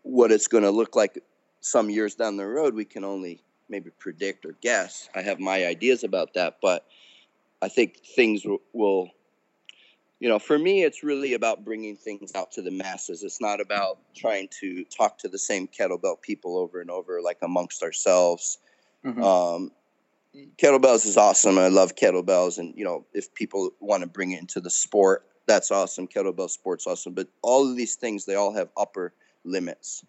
[0.03, 1.23] what it's going to look like
[1.61, 2.73] some years down the road.
[2.73, 5.09] We can only maybe predict or guess.
[5.15, 6.85] I have my ideas about that, but
[7.61, 9.11] I think things will, will
[10.19, 13.23] you know, for me, it's really about bringing things out to the masses.
[13.23, 17.37] It's not about trying to talk to the same kettlebell people over and over, like
[17.43, 18.57] amongst ourselves.
[19.05, 19.23] Mm-hmm.
[19.23, 19.71] Um,
[20.35, 21.57] kettlebells is awesome.
[21.57, 25.25] I love kettlebells, and you know, if people want to bring it into the sport,
[25.47, 26.07] that's awesome.
[26.07, 29.13] Kettlebell sport's awesome, but all of these things they all have upper
[29.43, 30.05] limits.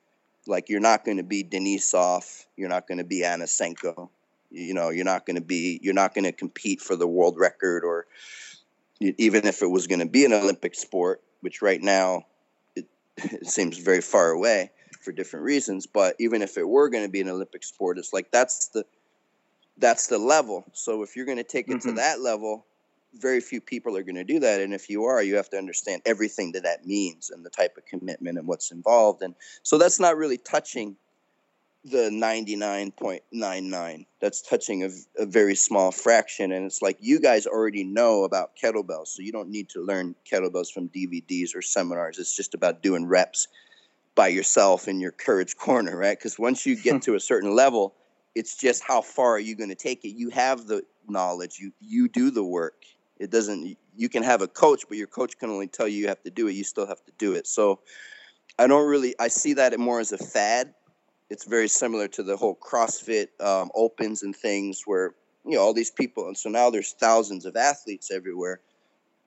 [0.46, 4.08] Like you're not going to be Denisov, you're not going to be Anasenko,
[4.50, 7.38] you know, you're not going to be, you're not going to compete for the world
[7.38, 8.06] record or
[9.00, 12.26] even if it was going to be an Olympic sport, which right now
[12.74, 14.70] it, it, seems very far away
[15.02, 15.86] for different reasons.
[15.86, 18.84] But even if it were going to be an Olympic sport, it's like that's the
[19.78, 20.64] that's the level.
[20.72, 21.90] So if you're going to take it mm-hmm.
[21.90, 22.66] to that level,
[23.14, 24.60] very few people are going to do that.
[24.60, 27.76] And if you are, you have to understand everything that that means and the type
[27.76, 29.22] of commitment and what's involved.
[29.22, 30.96] And so that's not really touching
[31.84, 37.84] the 99.99 that's touching a, a, very small fraction and it's like you guys already
[37.84, 42.34] know about kettlebells so you don't need to learn kettlebells from dvds or seminars it's
[42.34, 43.46] just about doing reps
[44.16, 47.94] by yourself in your courage corner right because once you get to a certain level
[48.38, 51.72] it's just how far are you going to take it you have the knowledge you
[51.80, 52.84] you do the work
[53.18, 56.08] it doesn't you can have a coach but your coach can only tell you you
[56.08, 57.80] have to do it you still have to do it so
[58.58, 60.74] i don't really i see that more as a fad
[61.30, 65.74] it's very similar to the whole CrossFit um, opens and things where you know all
[65.74, 68.60] these people, and so now there's thousands of athletes everywhere.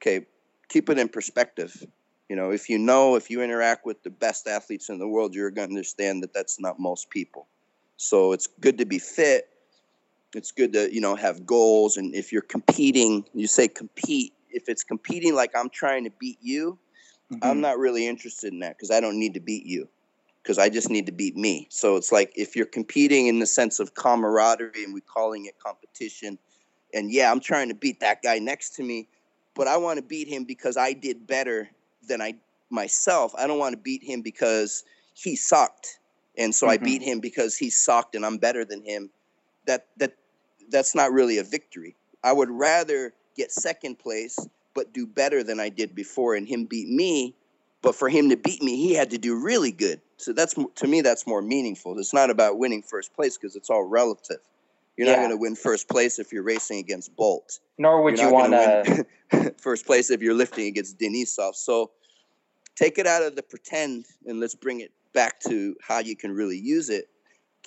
[0.02, 0.26] Okay,
[0.70, 1.86] keep it in perspective.
[2.30, 5.36] You know, if you know, if you interact with the best athletes in the world,
[5.36, 7.48] you're going to understand that that's not most people.
[8.02, 9.48] So it's good to be fit.
[10.34, 14.34] It's good to you know have goals, and if you're competing, you say compete.
[14.50, 16.80] If it's competing like I'm trying to beat you,
[17.32, 17.44] mm-hmm.
[17.44, 19.88] I'm not really interested in that because I don't need to beat you
[20.42, 21.68] because I just need to beat me.
[21.70, 25.60] So it's like if you're competing in the sense of camaraderie and we're calling it
[25.60, 26.40] competition,
[26.96, 29.10] and yeah, I'm trying to beat that guy next to me,
[29.54, 31.70] but I want to beat him because I did better
[32.08, 32.34] than I
[32.72, 33.36] myself.
[33.38, 34.84] I don't want to beat him because
[35.14, 36.00] he sucked.
[36.38, 36.84] And so mm-hmm.
[36.84, 39.10] I beat him because he sucked and I'm better than him.
[39.68, 40.14] That that
[40.70, 41.96] that's not really a victory.
[42.24, 44.38] I would rather get second place
[44.74, 47.36] but do better than I did before and him beat me
[47.82, 50.02] but for him to beat me, he had to do really good.
[50.18, 51.98] So that's to me that's more meaningful.
[51.98, 54.38] It's not about winning first place because it's all relative.
[54.98, 55.16] You're yeah.
[55.16, 57.60] not going to win first place if you're racing against Bolt.
[57.78, 59.06] Nor would you want to
[59.58, 61.56] first place if you're lifting against Denisov.
[61.56, 61.90] So
[62.76, 66.32] take it out of the pretend and let's bring it back to how you can
[66.32, 67.08] really use it.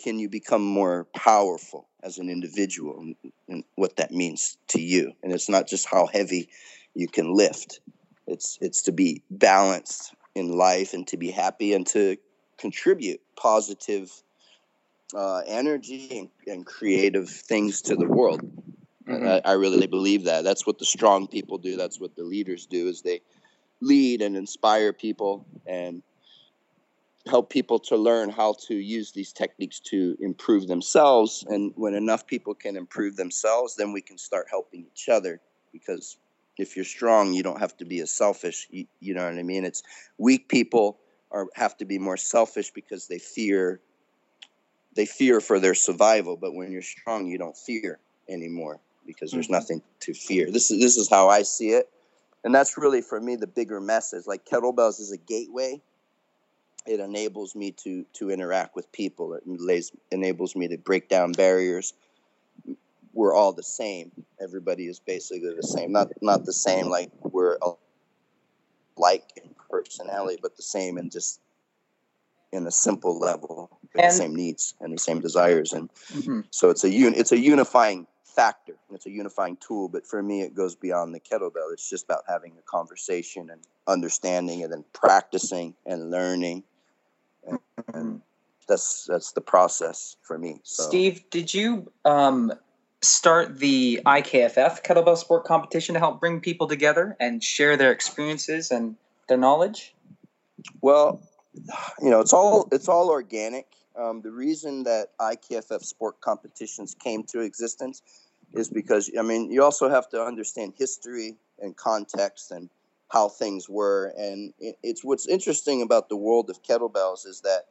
[0.02, 3.16] Can you become more powerful as an individual and,
[3.48, 5.12] and what that means to you?
[5.22, 6.48] And it's not just how heavy
[6.94, 7.80] you can lift.
[8.26, 12.16] It's it's to be balanced in life and to be happy and to
[12.58, 14.10] contribute positive
[15.14, 18.40] uh, energy and, and, creative things to the world.
[19.06, 19.26] Mm-hmm.
[19.26, 20.42] I, I, really believe that.
[20.44, 21.76] That's what the strong people do.
[21.76, 22.88] That's what the leaders do.
[22.88, 23.20] Is they
[23.80, 26.02] lead and inspire people and
[27.26, 31.44] help people to learn how to use these techniques to improve themselves.
[31.48, 35.40] And when enough people can improve themselves, then we can start helping each other
[35.72, 36.18] because
[36.58, 38.68] if you're strong, you don't have to be as selfish.
[38.70, 39.64] You, you know what I mean?
[39.64, 39.82] It's
[40.18, 40.98] weak people
[41.30, 43.80] are have to be more selfish because they fear
[44.94, 46.36] they fear for their survival.
[46.36, 47.98] But when you're strong, you don't fear
[48.28, 49.54] anymore because there's mm-hmm.
[49.54, 50.50] nothing to fear.
[50.50, 51.88] This is this is how I see it,
[52.44, 54.26] and that's really for me the bigger message.
[54.26, 55.80] Like kettlebells is a gateway.
[56.86, 59.34] It enables me to to interact with people.
[59.34, 61.94] It lays, enables me to break down barriers
[63.14, 64.10] we're all the same.
[64.40, 65.92] Everybody is basically the same.
[65.92, 67.56] Not not the same like we're
[68.96, 71.40] like in personality, but the same in just
[72.52, 76.40] in a simple level, the same needs and the same desires, and mm-hmm.
[76.50, 78.74] so it's a un- it's a unifying factor.
[78.92, 79.88] It's a unifying tool.
[79.88, 81.72] But for me, it goes beyond the kettlebell.
[81.72, 86.64] It's just about having a conversation and understanding, and then practicing and learning,
[87.92, 88.20] and,
[88.66, 90.58] that's that's the process for me.
[90.62, 90.84] So.
[90.84, 92.50] Steve, did you um,
[93.02, 98.70] start the IKFF kettlebell sport competition to help bring people together and share their experiences
[98.70, 98.96] and
[99.28, 99.94] their knowledge?
[100.80, 101.20] Well,
[102.00, 103.66] you know, it's all it's all organic.
[103.96, 108.02] Um, the reason that IKFF sport competitions came to existence
[108.54, 112.70] is because I mean you also have to understand history and context and
[113.10, 114.12] how things were.
[114.16, 117.64] And it's what's interesting about the world of kettlebells is that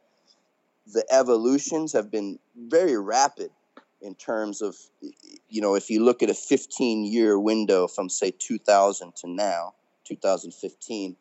[0.86, 3.50] the evolutions have been very rapid
[4.02, 4.76] in terms of,
[5.48, 9.74] you know, if you look at a 15 year window from say 2000 to now,
[10.04, 11.16] 2015,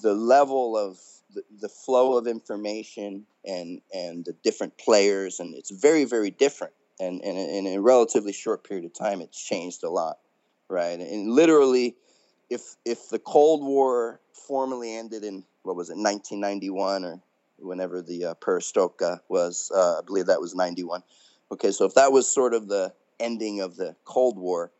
[0.00, 0.98] the level of
[1.34, 6.72] the, the flow of information and and the different players and it's very very different
[7.00, 10.18] and, and in a relatively short period of time it's changed a lot
[10.68, 11.96] right and literally
[12.50, 17.20] if if the Cold War formally ended in what was it 1991 or
[17.58, 21.02] whenever the uh, Perestroika was, uh, I believe that was 91.
[21.52, 24.70] Okay, so if that was sort of the ending of the Cold War,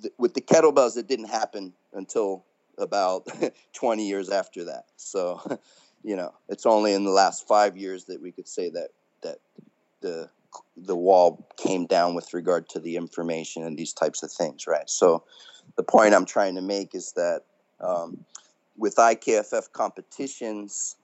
[0.00, 2.44] th- with the kettlebells, it didn't happen until
[2.78, 3.26] about
[3.72, 4.84] 20 years after that.
[4.96, 5.40] So,
[6.04, 8.88] you know, it's only in the last five years that we could say that
[9.22, 9.38] that
[10.00, 10.30] the
[10.76, 14.88] the wall came down with regard to the information and these types of things, right?
[14.88, 15.24] So,
[15.76, 17.42] the point I'm trying to make is that
[17.80, 18.24] um,
[18.76, 20.96] with IKFF competitions,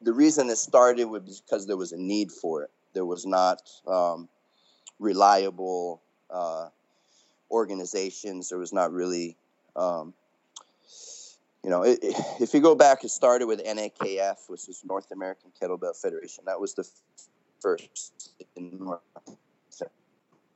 [0.00, 2.70] the reason it started was because there was a need for it.
[2.92, 4.28] There was not um,
[4.98, 6.68] reliable uh,
[7.50, 8.48] organizations.
[8.48, 9.36] There was not really,
[9.76, 10.14] um,
[11.62, 15.10] you know, it, it, if you go back, it started with NAKF, which is North
[15.10, 16.44] American Kettlebell Federation.
[16.46, 16.86] That was the
[17.60, 19.00] first in North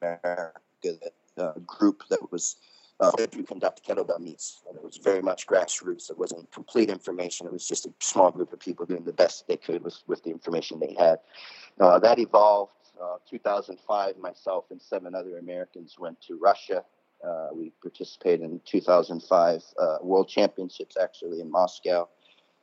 [0.03, 0.53] America
[0.83, 2.57] that, uh, group that was
[3.01, 4.63] uh, to conduct kettlebell meets.
[4.69, 6.11] And it was very much grassroots.
[6.11, 7.47] It wasn't complete information.
[7.47, 10.23] It was just a small group of people doing the best they could with, with
[10.25, 11.19] the information they had.
[11.81, 12.73] Uh, that evolved.
[13.01, 16.83] Uh, 2005, myself and seven other Americans went to Russia.
[17.25, 22.09] Uh, we participated in 2005 uh, World Championships, actually in Moscow.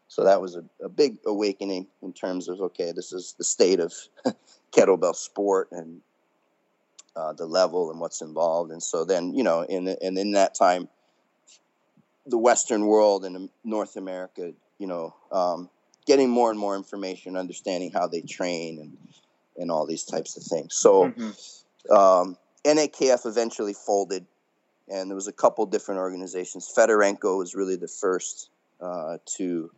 [0.08, 3.80] So that was a, a big awakening in terms of okay, this is the state
[3.80, 3.94] of
[4.72, 6.02] kettlebell sport, and
[7.16, 8.72] uh, the level and what's involved.
[8.72, 10.88] And so then, you know, in and in that time,
[12.26, 15.70] the Western world and North America, you know, um,
[16.06, 18.98] getting more and more information, understanding how they train and
[19.58, 20.76] and all these types of things.
[20.76, 21.94] So mm-hmm.
[21.94, 24.26] um, NAKF eventually folded,
[24.90, 26.72] and there was a couple different organizations.
[26.76, 28.50] Fedorenko was really the first
[28.82, 29.72] uh, to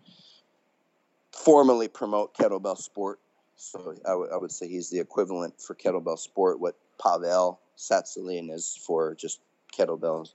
[1.32, 3.20] formally promote kettlebell sport.
[3.56, 6.60] So I, w- I would say he's the equivalent for kettlebell sport.
[6.60, 9.40] What Pavel Tsatsouline is for just
[9.78, 10.34] kettlebells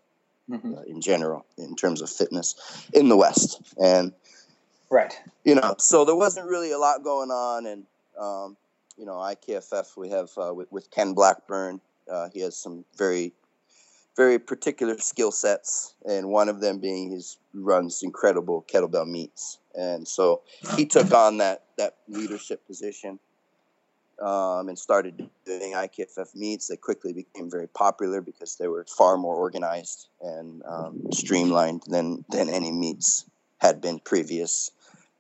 [0.51, 0.75] mm-hmm.
[0.75, 2.55] uh, in general in terms of fitness
[2.93, 3.61] in the West.
[3.83, 4.13] And
[4.91, 7.67] right, you know, so there wasn't really a lot going on.
[7.67, 7.85] And
[8.19, 8.57] um,
[8.97, 11.81] you know, IKFF we have uh, with, with, Ken Blackburn.
[12.11, 13.33] Uh, he has some very
[14.17, 17.23] very particular skill sets, and one of them being he
[17.55, 19.59] runs incredible kettlebell meets.
[19.75, 20.43] And so
[20.77, 23.19] he took on that that leadership position
[24.21, 26.69] um, and started doing IKFF meets.
[26.69, 32.25] They quickly became very popular because they were far more organized and um, streamlined than
[32.31, 33.25] than any meets
[33.59, 34.71] had been previous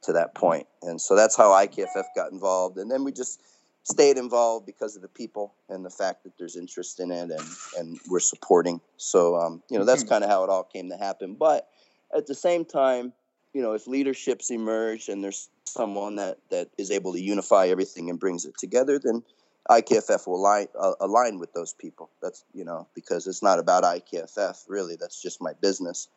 [0.02, 0.66] to that point.
[0.82, 2.76] And so that's how IKFF got involved.
[2.78, 3.40] And then we just
[3.84, 7.48] stayed involved because of the people and the fact that there's interest in it and
[7.78, 8.80] and we're supporting.
[8.96, 10.10] So um, you know that's mm-hmm.
[10.10, 11.34] kind of how it all came to happen.
[11.34, 11.68] But
[12.16, 13.12] at the same time,
[13.54, 18.10] you know, if leaderships emerge and there's someone that, that is able to unify everything
[18.10, 19.22] and brings it together, then
[19.70, 22.10] IKFF will align, uh, align with those people.
[22.20, 24.96] That's, you know, because it's not about IKFF, really.
[24.96, 26.08] That's just my business.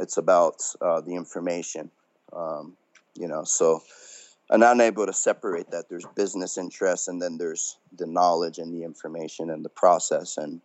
[0.00, 1.90] It's about uh, the information,
[2.32, 2.76] um,
[3.14, 3.44] you know.
[3.44, 3.82] So
[4.50, 5.88] I'm not able to separate that.
[5.88, 10.36] There's business interests and then there's the knowledge and the information and the process.
[10.36, 10.60] And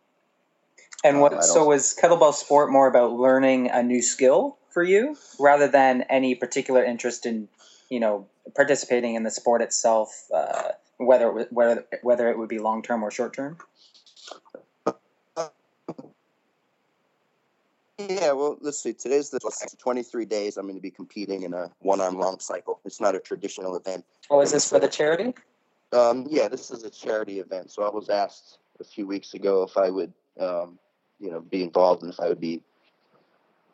[1.04, 1.44] and what?
[1.44, 6.36] So is kettlebell sport more about learning a new skill for you rather than any
[6.36, 7.48] particular interest in
[7.90, 12.82] you know participating in the sport itself, uh, whether whether whether it would be long
[12.82, 13.58] term or short term?
[18.00, 18.94] Yeah, well, let's see.
[18.94, 19.40] Today's the
[19.78, 20.58] 23 days.
[20.58, 22.80] I'm going to be competing in a one arm long cycle.
[22.86, 24.04] It's not a traditional event.
[24.30, 25.34] Oh, is this for the charity?
[25.94, 27.72] Um, yeah, this is a charity event.
[27.72, 30.80] So I was asked a few weeks ago if I would, um,
[31.20, 32.62] you know, be involved and if I would be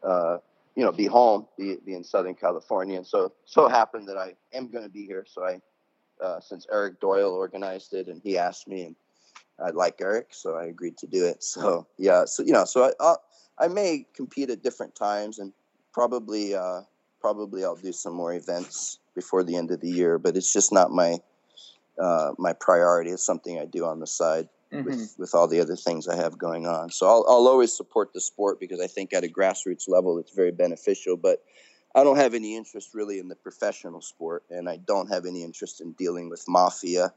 [0.03, 0.37] uh,
[0.75, 2.97] you know, be home, be, be in Southern California.
[2.97, 5.25] And so, so happened that I am going to be here.
[5.27, 5.59] So I,
[6.23, 8.95] uh, since Eric Doyle organized it and he asked me and
[9.63, 11.43] I like Eric, so I agreed to do it.
[11.43, 13.21] So yeah, so, you know, so I, I'll,
[13.57, 15.51] I may compete at different times and
[15.93, 16.81] probably, uh,
[17.19, 20.71] probably I'll do some more events before the end of the year, but it's just
[20.71, 21.17] not my,
[22.01, 23.11] uh, my priority.
[23.11, 24.83] It's something I do on the side mm-hmm.
[24.83, 26.89] with, with all the other things I have going on.
[26.89, 30.33] So I'll, I'll always support the sport because I think at a grassroots level it's
[30.33, 31.17] very beneficial.
[31.17, 31.43] But
[31.95, 35.43] I don't have any interest really in the professional sport, and I don't have any
[35.43, 37.13] interest in dealing with mafia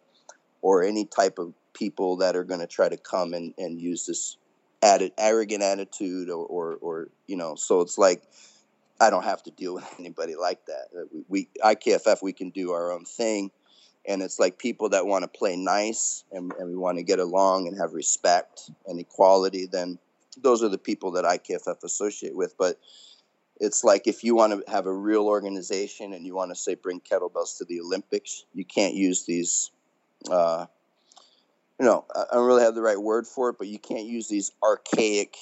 [0.63, 4.07] or any type of people that are going to try to come and, and use
[4.07, 4.37] this
[4.83, 8.23] added arrogant attitude or, or, or you know so it's like
[9.01, 12.51] i don't have to deal with anybody like that Uh, we, we ikff we can
[12.51, 13.51] do our own thing
[14.07, 17.19] and it's like people that want to play nice and, and we want to get
[17.19, 19.99] along and have respect and equality then
[20.43, 22.79] those are the people that ikff associate with but
[23.61, 26.75] it's like if you want to have a real organization and you want to say
[26.75, 29.71] bring kettlebells to the olympics you can't use these
[30.31, 30.67] uh,
[31.83, 34.07] you know, I I don't really have the right word for it, but you can't
[34.07, 35.37] use these archaic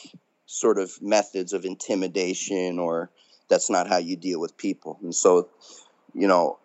[0.47, 3.11] sort of methods of intimidation or
[3.49, 4.99] that's not how you deal with people.
[5.03, 5.49] And so,
[6.15, 6.59] you know,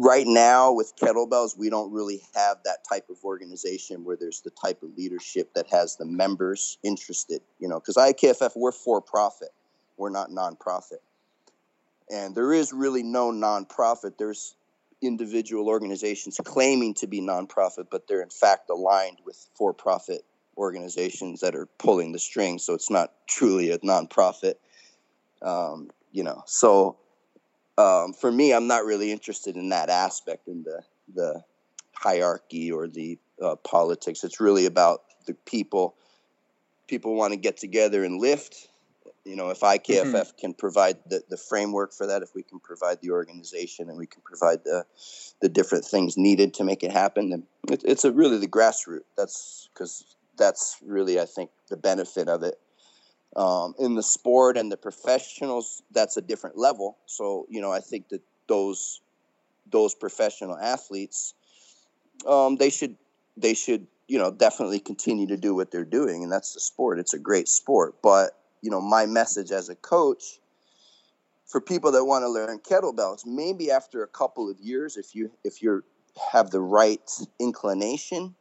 [0.00, 4.50] right now with kettlebells, we don't really have that type of organization where there's the
[4.50, 9.50] type of leadership that has the members interested, you know, because IKFF, we're for profit,
[9.98, 11.00] we're not nonprofit.
[12.10, 14.16] And there is really no nonprofit.
[14.18, 14.56] There's
[15.02, 20.22] individual organizations claiming to be nonprofit, but they're in fact aligned with for profit
[20.56, 22.64] organizations that are pulling the strings.
[22.64, 24.54] So it's not truly a nonprofit.
[25.42, 26.96] Um, you know, so
[27.80, 30.82] um, for me, I'm not really interested in that aspect in the
[31.14, 31.42] the
[31.94, 34.22] hierarchy or the uh, politics.
[34.24, 35.94] It's really about the people.
[36.88, 38.68] People want to get together and lift.
[39.24, 40.38] You know, if IKFF Mhm.
[40.38, 44.06] can provide the, the framework for that, if we can provide the organization and we
[44.06, 44.84] can provide the
[45.40, 49.04] the different things needed to make it happen, then it, it's a really the grassroots.
[49.16, 50.04] That's because
[50.36, 52.58] that's really I think the benefit of it.
[53.36, 56.98] Um, in the sport and the professionals, that's a different level.
[57.06, 59.00] So you know, I think that those
[59.70, 61.34] those professional athletes,
[62.26, 62.96] um, they should
[63.36, 66.98] they should you know definitely continue to do what they're doing, and that's the sport.
[66.98, 70.40] It's a great sport, but you know, my message as a coach
[71.46, 75.30] for people that want to learn kettlebells, maybe after a couple of years, if you
[75.44, 75.82] if you
[76.32, 78.34] have the right inclination,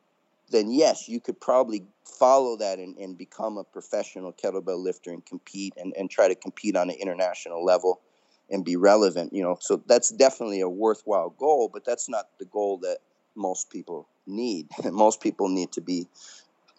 [0.52, 5.26] then yes, you could probably follow that and, and become a professional kettlebell lifter and
[5.26, 8.02] compete and, and try to compete on an international level
[8.50, 9.34] and be relevant.
[9.34, 13.00] You know, so that's definitely a worthwhile goal, but that's not the goal that
[13.36, 14.68] most people need.
[14.92, 16.08] most people need to be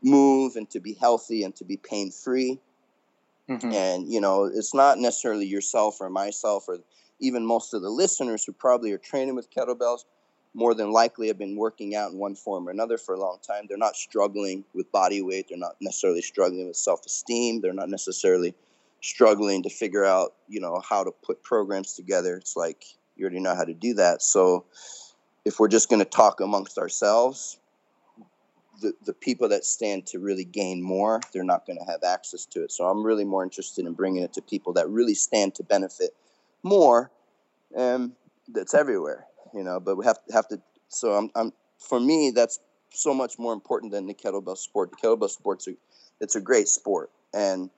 [0.02, 2.58] move and to be healthy and to be pain free
[3.48, 3.74] Mhm.
[3.74, 6.78] and you know it's not necessarily yourself or myself or
[7.18, 10.04] even most of the listeners who probably are training with kettlebells
[10.54, 13.38] more than likely have been working out in one form or another for a long
[13.46, 13.66] time.
[13.68, 15.46] They're not struggling with body weight.
[15.48, 17.60] They're not necessarily struggling with self-esteem.
[17.60, 18.54] They're not necessarily
[19.02, 22.36] struggling to figure out you know how to put programs together.
[22.36, 22.84] It's like
[23.16, 24.22] you already know how to do that.
[24.22, 24.64] So
[25.44, 27.58] if we're just going to talk amongst ourselves
[28.80, 32.46] the, the people that stand to really gain more, they're not going to have access
[32.46, 32.72] to it.
[32.72, 36.10] So I'm really more interested in bringing it to people that really stand to benefit
[36.62, 37.10] more,
[37.76, 38.12] and
[38.48, 39.80] that's everywhere, you know.
[39.80, 40.60] But we have to have to.
[40.88, 42.58] So I'm, I'm for me, that's
[42.92, 44.90] so much more important than the kettlebell sport.
[44.90, 45.72] The kettlebell sport's a,
[46.20, 47.70] it's a great sport, and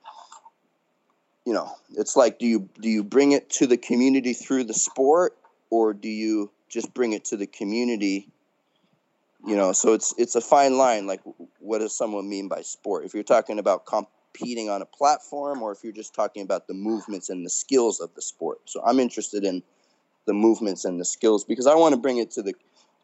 [1.45, 4.73] you know, it's like, do you do you bring it to the community through the
[4.73, 5.37] sport,
[5.69, 8.33] or do you just bring it to the community
[9.45, 11.21] you know so it's it's a fine line like
[11.59, 15.71] what does someone mean by sport if you're talking about competing on a platform or
[15.71, 18.99] if you're just talking about the movements and the skills of the sport so i'm
[18.99, 19.61] interested in
[20.25, 22.53] the movements and the skills because i want to bring it to the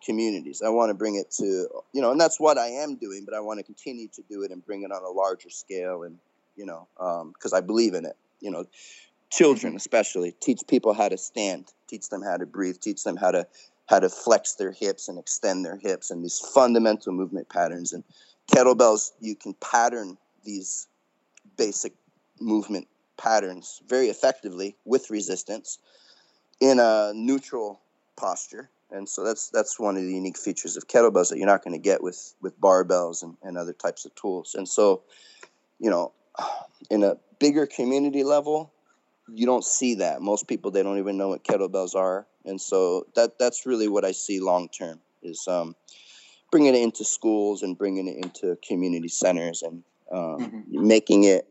[0.05, 0.61] communities.
[0.65, 3.33] I want to bring it to you know and that's what i am doing but
[3.33, 6.17] i want to continue to do it and bring it on a larger scale and
[6.55, 8.15] you know um, because i believe in it.
[8.39, 8.65] You know
[9.29, 13.31] children especially teach people how to stand teach them how to breathe teach them how
[13.31, 13.45] to
[13.89, 17.91] how to flex their hips and extend their hips and these fundamental movement patterns.
[17.91, 18.03] And
[18.51, 20.15] kettlebells you can pattern
[20.45, 20.87] these
[21.57, 21.93] basic
[22.39, 25.79] movement patterns very effectively with resistance
[26.59, 27.79] in a neutral
[28.15, 28.69] posture.
[28.91, 31.73] And so that's that's one of the unique features of kettlebells that you're not going
[31.73, 34.55] to get with with barbells and, and other types of tools.
[34.55, 35.03] And so
[35.79, 36.11] you know
[36.89, 38.73] in a bigger community level
[39.31, 40.21] you don't see that.
[40.21, 42.25] Most people they don't even know what kettlebells are.
[42.45, 45.75] And so that that's really what i see long term is um,
[46.51, 51.47] bringing it into schools and bringing it into community centers and um, making it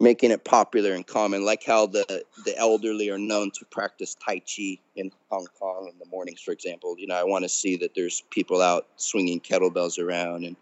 [0.00, 4.40] making it popular and common like how the the elderly are known to practice tai
[4.40, 7.76] chi in hong kong in the mornings for example you know i want to see
[7.76, 10.56] that there's people out swinging kettlebells around and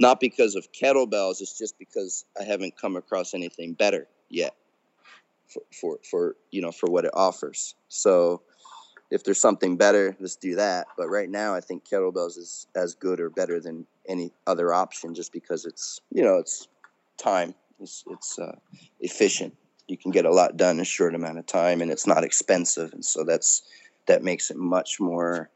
[0.00, 4.54] not because of kettlebells it's just because i haven't come across anything better yet
[5.50, 7.74] for, for, for you know for what it offers.
[7.88, 8.42] So
[9.10, 10.86] if there's something better, let's do that.
[10.96, 15.14] But right now, I think kettlebells is as good or better than any other option,
[15.14, 16.68] just because it's you know it's
[17.18, 18.56] time, it's it's uh,
[19.00, 19.56] efficient.
[19.88, 22.24] You can get a lot done in a short amount of time, and it's not
[22.24, 23.62] expensive, and so that's
[24.06, 25.50] that makes it much more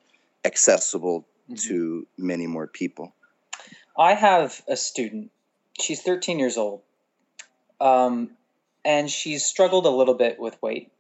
[0.44, 1.62] accessible Mhm.
[1.68, 3.14] to many more people.
[3.98, 5.30] I have a student.
[5.78, 6.82] She's 13 years old.
[7.80, 8.30] um,
[8.84, 10.92] and she's struggled a little bit with weight,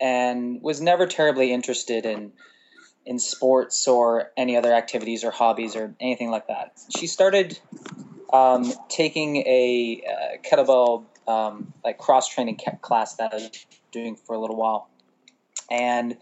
[0.00, 2.32] and was never terribly interested in
[3.06, 6.72] in sports or any other activities or hobbies or anything like that.
[6.96, 7.58] She started
[8.32, 14.34] um, taking a uh, kettlebell um, like cross training class that I was doing for
[14.34, 14.88] a little while,
[15.70, 16.16] and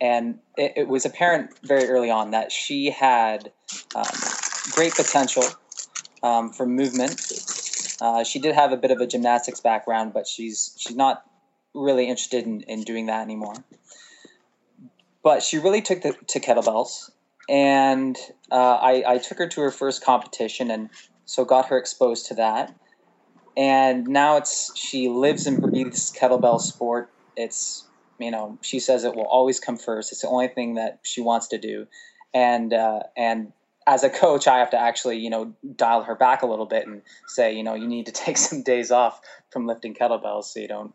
[0.00, 3.52] and it, it was apparent very early on that she had
[3.94, 4.04] um,
[4.72, 5.44] great potential
[6.22, 7.20] um, for movement.
[8.00, 11.24] Uh, she did have a bit of a gymnastics background, but she's she's not
[11.74, 13.54] really interested in, in doing that anymore.
[15.22, 17.10] But she really took the, to kettlebells,
[17.48, 18.16] and
[18.50, 20.90] uh, I, I took her to her first competition, and
[21.32, 22.74] so got her exposed to that.
[23.56, 27.10] And now it's she lives and breathes kettlebell sport.
[27.36, 27.86] It's
[28.18, 30.12] you know she says it will always come first.
[30.12, 31.86] It's the only thing that she wants to do,
[32.34, 33.52] and uh, and
[33.86, 36.86] as a coach, I have to actually, you know, dial her back a little bit
[36.86, 39.20] and say, you know, you need to take some days off
[39.50, 40.92] from lifting kettlebells so you don't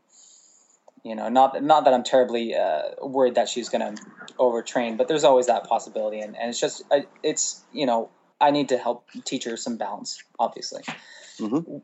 [1.03, 4.01] you know, not not that I'm terribly uh, worried that she's going to
[4.39, 6.83] overtrain, but there's always that possibility, and, and it's just
[7.23, 8.09] it's you know
[8.39, 10.83] I need to help teach her some balance, obviously.
[11.39, 11.77] Mm-hmm.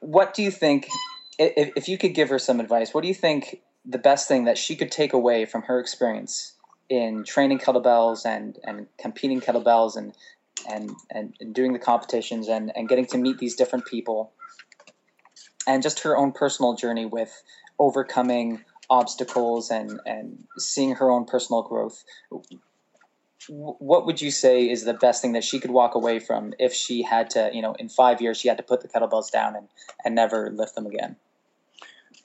[0.00, 0.88] What do you think?
[1.38, 4.44] If, if you could give her some advice, what do you think the best thing
[4.44, 6.54] that she could take away from her experience
[6.88, 10.14] in training kettlebells and and competing kettlebells and
[10.70, 14.32] and and, and doing the competitions and and getting to meet these different people
[15.66, 17.42] and just her own personal journey with
[17.78, 22.04] overcoming obstacles and and seeing her own personal growth
[23.48, 26.72] what would you say is the best thing that she could walk away from if
[26.72, 29.56] she had to you know in five years she had to put the kettlebells down
[29.56, 29.68] and
[30.04, 31.16] and never lift them again?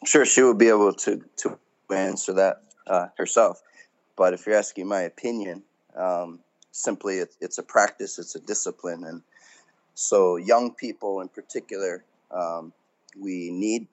[0.02, 1.60] I'm sure she would be able to to
[1.94, 3.62] answer that uh, herself.
[4.16, 5.64] But if you're asking my opinion
[5.96, 6.40] um,
[6.72, 9.04] simply it, it's a practice it's a discipline.
[9.04, 9.22] And
[9.94, 12.74] so young people in particular um,
[13.20, 13.88] we need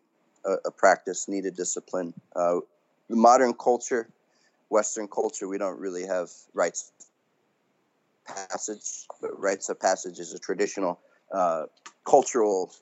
[0.44, 2.14] a, a practice, need a discipline.
[2.34, 2.60] Uh,
[3.08, 4.08] modern culture,
[4.68, 6.74] Western culture, we don't really have of
[8.26, 11.00] passage, rites of passage is a traditional
[11.32, 11.64] uh,
[12.06, 12.72] cultural.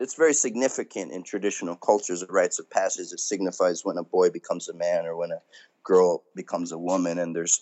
[0.00, 2.24] It's very significant in traditional cultures.
[2.28, 5.40] rites of passage it signifies when a boy becomes a man or when a
[5.82, 7.60] girl becomes a woman, and there's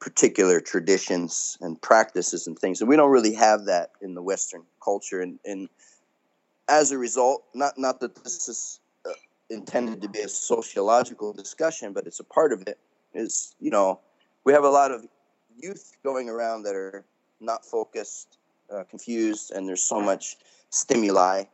[0.00, 2.80] particular traditions and practices and things.
[2.80, 5.20] And we don't really have that in the Western culture.
[5.20, 5.68] And, and
[6.68, 9.12] as a result, not not that this is uh,
[9.50, 12.78] intended to be a sociological discussion, but it's a part of it.
[13.14, 14.00] Is you know
[14.44, 15.06] we have a lot of
[15.56, 17.04] youth going around that are
[17.40, 18.38] not focused,
[18.72, 20.36] uh, confused, and there's so much
[20.70, 21.44] stimuli.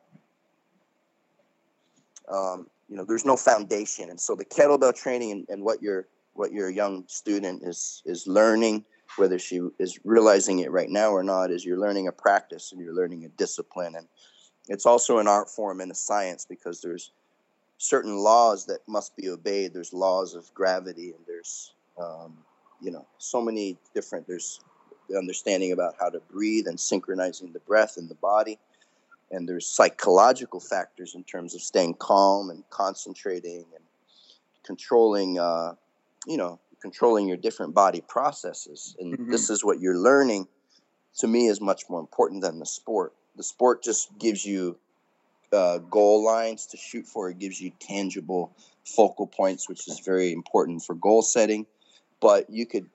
[2.28, 6.06] Um, you know, there's no foundation, and so the kettlebell training and, and what your
[6.34, 8.84] what your young student is is learning,
[9.16, 12.80] whether she is realizing it right now or not, is you're learning a practice and
[12.80, 14.06] you're learning a discipline and
[14.68, 17.12] it's also an art form and a science because there's
[17.78, 19.74] certain laws that must be obeyed.
[19.74, 22.38] There's laws of gravity, and there's um,
[22.82, 24.26] you know so many different.
[24.26, 24.60] There's
[25.08, 28.58] the understanding about how to breathe and synchronizing the breath and the body,
[29.30, 33.84] and there's psychological factors in terms of staying calm and concentrating and
[34.64, 35.38] controlling.
[35.38, 35.74] Uh,
[36.26, 39.30] you know, controlling your different body processes, and mm-hmm.
[39.30, 40.46] this is what you're learning.
[41.18, 44.78] To me, is much more important than the sport the sport just gives you
[45.52, 47.30] uh, goal lines to shoot for.
[47.30, 48.52] It gives you tangible
[48.84, 51.66] focal points, which is very important for goal setting.
[52.22, 52.88] But you could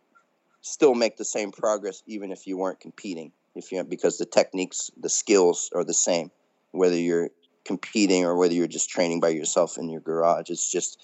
[0.61, 3.32] still make the same progress even if you weren't competing.
[3.55, 6.32] If you because the techniques, the skills are the same,
[6.71, 7.30] whether you're
[7.65, 10.49] competing or whether you're just training by yourself in your garage.
[10.49, 10.99] It's just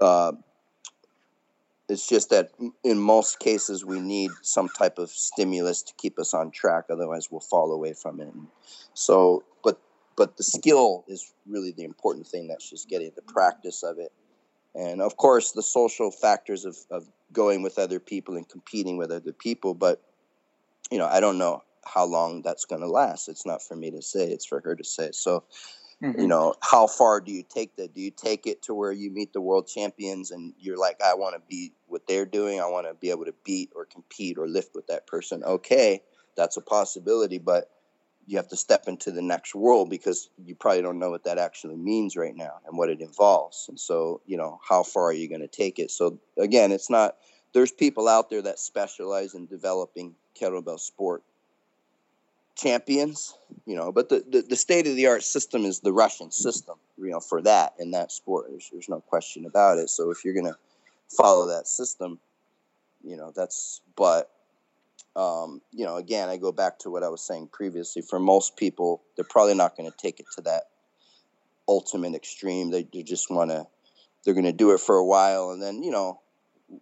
[0.00, 0.32] uh,
[1.88, 2.50] it's just that
[2.82, 6.84] in most cases we need some type of stimulus to keep us on track.
[6.90, 8.32] Otherwise, we'll fall away from it.
[8.94, 9.78] So, but
[10.16, 14.12] but the skill is really the important thing that she's getting the practice of it,
[14.74, 19.10] and of course the social factors of of going with other people and competing with
[19.10, 19.74] other people.
[19.74, 20.02] But
[20.90, 23.28] you know, I don't know how long that's going to last.
[23.28, 24.30] It's not for me to say.
[24.30, 25.10] It's for her to say.
[25.12, 25.44] So
[26.02, 26.20] Mm-hmm.
[26.20, 27.94] You know, how far do you take that?
[27.94, 31.14] Do you take it to where you meet the world champions and you're like, I
[31.14, 32.60] want to be what they're doing.
[32.60, 35.44] I want to be able to beat or compete or lift with that person.
[35.44, 36.02] Okay,
[36.36, 37.70] that's a possibility, but
[38.26, 41.38] you have to step into the next world because you probably don't know what that
[41.38, 43.66] actually means right now and what it involves.
[43.68, 45.90] And so, you know, how far are you going to take it?
[45.90, 47.16] So again, it's not
[47.52, 51.22] there's people out there that specialize in developing kettlebell sport
[52.54, 53.34] champions,
[53.66, 56.76] you know, but the, the, the state of the art system is the Russian system,
[56.98, 58.46] you know, for that in that sport.
[58.50, 59.90] There's, there's no question about it.
[59.90, 60.56] So if you're going to
[61.08, 62.18] follow that system,
[63.02, 64.30] you know, that's, but,
[65.14, 68.02] um, you know, again, I go back to what I was saying previously.
[68.02, 70.64] For most people, they're probably not going to take it to that
[71.68, 72.70] ultimate extreme.
[72.70, 73.66] They, they just want to,
[74.24, 75.50] they're going to do it for a while.
[75.50, 76.20] And then, you know,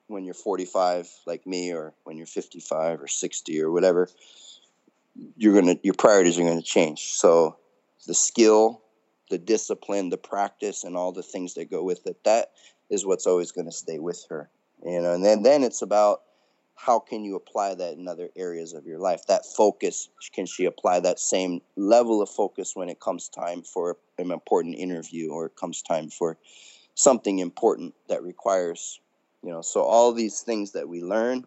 [0.06, 4.08] when you're 45 like me, or when you're 55 or 60 or whatever,
[5.36, 7.12] you're going to, your priorities are going to change.
[7.12, 7.56] So
[8.06, 8.82] the skill,
[9.28, 12.52] the discipline, the practice, and all the things that go with it, that
[12.90, 14.48] is what's always going to stay with her.
[14.84, 16.22] You know, and then, then it's about,
[16.84, 19.26] how can you apply that in other areas of your life?
[19.26, 23.98] That focus can she apply that same level of focus when it comes time for
[24.18, 26.38] an important interview or it comes time for
[26.94, 29.00] something important that requires
[29.42, 31.44] you know so all these things that we learn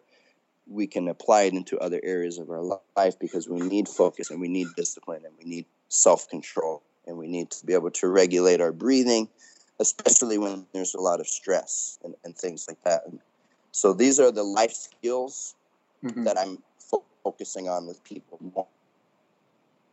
[0.68, 4.40] we can apply it into other areas of our life because we need focus and
[4.40, 8.62] we need discipline and we need self-control and we need to be able to regulate
[8.62, 9.28] our breathing
[9.80, 13.02] especially when there's a lot of stress and, and things like that.
[13.06, 13.20] and
[13.74, 15.56] so these are the life skills
[16.04, 16.24] mm-hmm.
[16.26, 18.68] that I'm fo- focusing on with people more,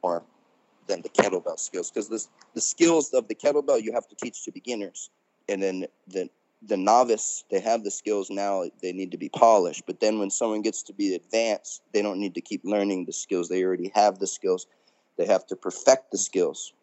[0.03, 0.22] more
[0.87, 2.24] than the kettlebell skills because the
[2.55, 5.11] the skills of the kettlebell you have to teach to beginners,
[5.49, 6.28] and then the
[6.68, 9.85] the novice they have the skills now they need to be polished.
[9.87, 13.14] But then when someone gets to be advanced, they don't need to keep learning the
[13.14, 13.49] skills.
[13.49, 14.66] They already have the skills.
[15.16, 16.74] They have to perfect the skills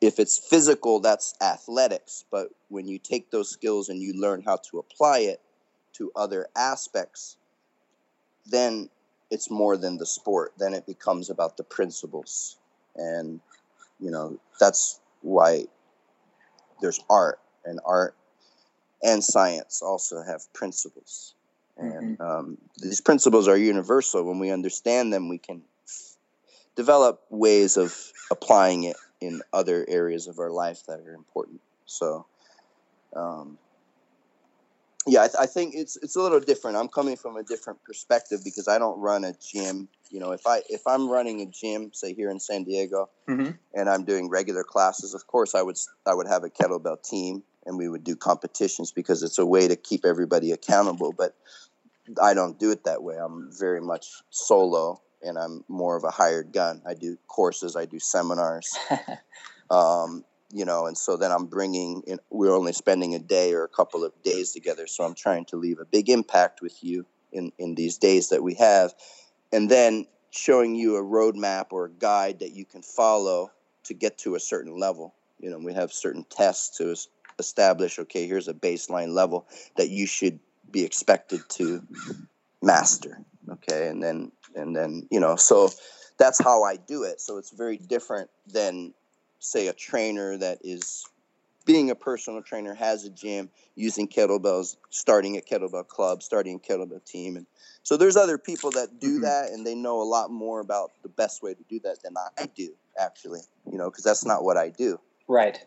[0.00, 2.24] if it's physical, that's athletics.
[2.30, 5.40] But when you take those skills and you learn how to apply it,
[5.94, 7.36] to other aspects,
[8.46, 8.88] then
[9.30, 10.52] it's more than the sport.
[10.58, 12.56] Then it becomes about the principles.
[12.96, 13.40] And,
[13.98, 15.64] you know, that's why
[16.80, 18.14] there's art, and art
[19.02, 21.34] and science also have principles.
[21.76, 22.22] And mm-hmm.
[22.22, 24.22] um, these principles are universal.
[24.24, 26.16] When we understand them, we can f-
[26.76, 27.96] develop ways of
[28.30, 31.60] applying it in other areas of our life that are important.
[31.86, 32.26] So,
[33.14, 33.58] um,
[35.06, 36.76] yeah, I, th- I, think it's it's a little different.
[36.76, 39.88] I'm coming from a different perspective because I don't run a gym.
[40.10, 43.50] You know, if I if I'm running a gym, say here in San Diego, mm-hmm.
[43.74, 45.76] and I'm doing regular classes, of course I would
[46.06, 49.68] I would have a kettlebell team and we would do competitions because it's a way
[49.68, 51.12] to keep everybody accountable.
[51.16, 51.34] But
[52.22, 53.16] I don't do it that way.
[53.16, 56.82] I'm very much solo, and I'm more of a hired gun.
[56.86, 58.76] I do courses, I do seminars.
[59.70, 60.24] um,
[60.54, 63.68] you know, and so then I'm bringing in, we're only spending a day or a
[63.68, 64.86] couple of days together.
[64.86, 68.42] So I'm trying to leave a big impact with you in, in these days that
[68.42, 68.94] we have.
[69.52, 73.50] And then showing you a roadmap or a guide that you can follow
[73.84, 75.12] to get to a certain level.
[75.40, 76.94] You know, we have certain tests to
[77.40, 80.38] establish, okay, here's a baseline level that you should
[80.70, 81.82] be expected to
[82.62, 83.18] master.
[83.50, 83.88] Okay.
[83.88, 85.68] And then, and then, you know, so
[86.16, 87.20] that's how I do it.
[87.20, 88.94] So it's very different than
[89.44, 91.04] say a trainer that is
[91.66, 96.58] being a personal trainer has a gym using kettlebells starting a kettlebell club starting a
[96.58, 97.46] kettlebell team and
[97.82, 99.22] so there's other people that do mm-hmm.
[99.22, 102.14] that and they know a lot more about the best way to do that than
[102.38, 103.40] i do actually
[103.70, 105.64] you know because that's not what i do right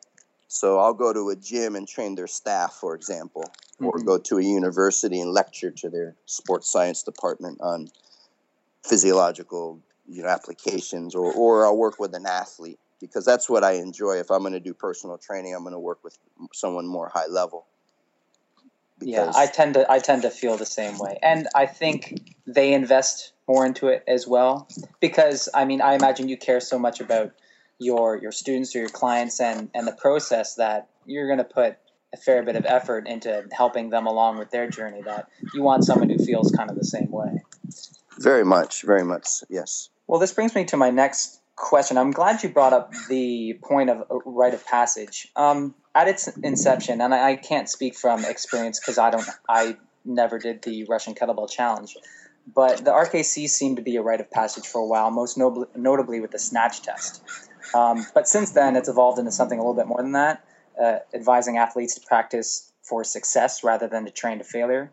[0.48, 3.44] so i'll go to a gym and train their staff for example
[3.76, 3.86] mm-hmm.
[3.86, 7.88] or go to a university and lecture to their sports science department on
[8.84, 13.74] physiological you know applications or, or i'll work with an athlete because that's what I
[13.74, 14.18] enjoy.
[14.18, 16.18] If I'm going to do personal training, I'm going to work with
[16.54, 17.66] someone more high level.
[19.02, 22.74] yeah, I tend to I tend to feel the same way, and I think they
[22.74, 24.68] invest more into it as well
[25.00, 27.32] because I mean I imagine you care so much about
[27.80, 31.78] your your students or your clients and and the process that you're going to put
[32.14, 35.84] a fair bit of effort into helping them along with their journey that you want
[35.84, 37.44] someone who feels kind of the same way.
[38.20, 39.90] Very much, very much, yes.
[40.08, 41.98] Well, this brings me to my next question.
[41.98, 45.28] I'm glad you brought up the point of rite of passage.
[45.36, 49.76] Um, at its inception, and I, I can't speak from experience because I don't, I
[50.06, 51.98] never did the Russian kettlebell challenge,
[52.54, 55.68] but the RKC seemed to be a rite of passage for a while, most notably,
[55.76, 57.24] notably with the snatch test.
[57.74, 60.46] Um, but since then, it's evolved into something a little bit more than that,
[60.82, 64.92] uh, advising athletes to practice for success rather than to train to failure.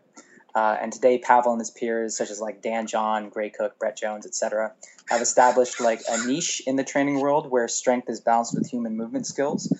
[0.55, 3.97] Uh, and today, Pavel and his peers, such as like Dan John, Gray Cook, Brett
[3.97, 4.71] Jones, etc.,
[5.09, 8.95] have established like a niche in the training world where strength is balanced with human
[8.95, 9.71] movement skills.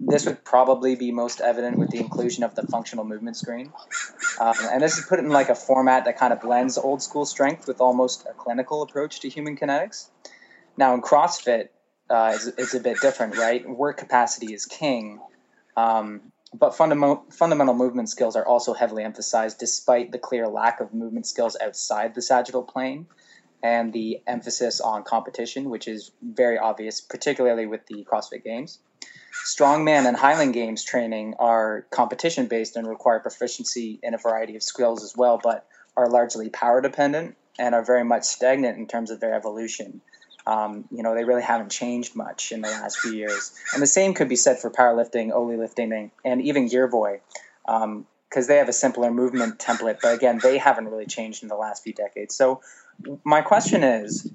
[0.00, 3.72] This would probably be most evident with the inclusion of the functional movement screen.
[4.40, 7.26] Um, and this is put in like a format that kind of blends old school
[7.26, 10.08] strength with almost a clinical approach to human kinetics.
[10.76, 11.68] Now, in CrossFit,
[12.08, 13.68] uh, it's, it's, a bit different, right?
[13.68, 15.20] Work capacity is king.
[15.76, 20.92] Um, but fundamental fundamental movement skills are also heavily emphasized despite the clear lack of
[20.92, 23.06] movement skills outside the sagittal plane
[23.62, 28.80] and the emphasis on competition, which is very obvious, particularly with the CrossFit Games.
[29.46, 34.62] Strongman and Highland Games training are competition based and require proficiency in a variety of
[34.62, 39.10] skills as well, but are largely power dependent and are very much stagnant in terms
[39.10, 40.00] of their evolution.
[40.46, 43.52] Um, you know, they really haven't changed much in the last few years.
[43.72, 47.20] And the same could be said for powerlifting, Oly lifting, and even Girevoy,
[47.64, 48.06] because um,
[48.48, 49.98] they have a simpler movement template.
[50.02, 52.34] But again, they haven't really changed in the last few decades.
[52.34, 52.60] So
[53.24, 54.30] my question is,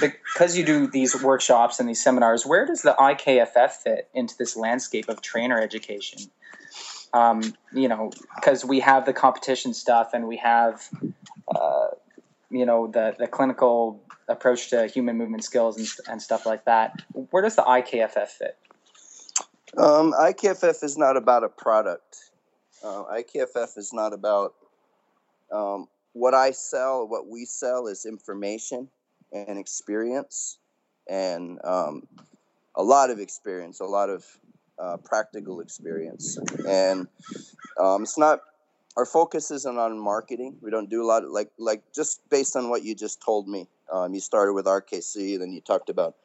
[0.00, 4.56] because you do these workshops and these seminars, where does the IKFF fit into this
[4.56, 6.20] landscape of trainer education?
[7.12, 10.88] Um, you know, because we have the competition stuff and we have,
[11.48, 11.88] uh,
[12.54, 16.92] you know, the the clinical approach to human movement skills and, and stuff like that.
[17.12, 18.56] Where does the IKFF fit?
[19.76, 22.30] Um, IKFF is not about a product.
[22.82, 24.54] Uh, IKFF is not about
[25.52, 27.08] um, what I sell.
[27.08, 28.88] What we sell is information
[29.32, 30.58] and experience,
[31.08, 32.06] and um,
[32.76, 34.24] a lot of experience, a lot of
[34.78, 36.38] uh, practical experience,
[36.68, 37.08] and
[37.80, 38.40] um, it's not
[38.96, 40.56] our focus isn't on marketing.
[40.60, 43.48] We don't do a lot of like like just based on what you just told
[43.48, 43.68] me.
[43.92, 46.16] Um, you started with RKC, then you talked about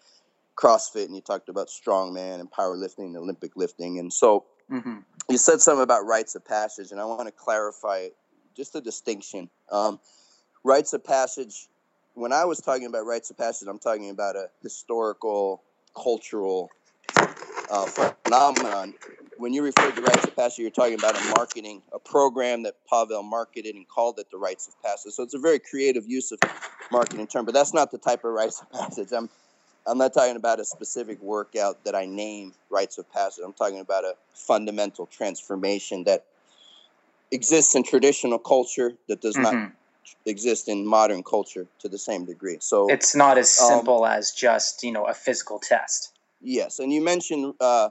[0.56, 5.00] CrossFit, and you talked about strongman and powerlifting and Olympic lifting, and so mm-hmm.
[5.30, 8.10] you said something about rites of passage, and I want to clarify
[8.56, 9.50] just a distinction.
[9.72, 10.00] Um,
[10.64, 11.68] rites of passage.
[12.14, 15.64] When I was talking about rites of passage, I'm talking about a historical,
[15.96, 16.70] cultural
[17.16, 18.94] uh, phenomenon
[19.40, 22.76] when you refer to rites of passage, you're talking about a marketing, a program that
[22.90, 25.14] Pavel marketed and called it the rites of passage.
[25.14, 26.40] So it's a very creative use of
[26.92, 29.14] marketing term, but that's not the type of rites of passage.
[29.14, 29.30] I'm,
[29.88, 33.44] I'm not talking about a specific workout that I name rites of passage.
[33.46, 36.26] I'm talking about a fundamental transformation that
[37.32, 39.44] exists in traditional culture that does mm-hmm.
[39.44, 39.72] not
[40.26, 42.58] exist in modern culture to the same degree.
[42.60, 46.12] So it's not as um, simple um, as just you know a physical test.
[46.42, 47.90] Yes, and you mentioned uh,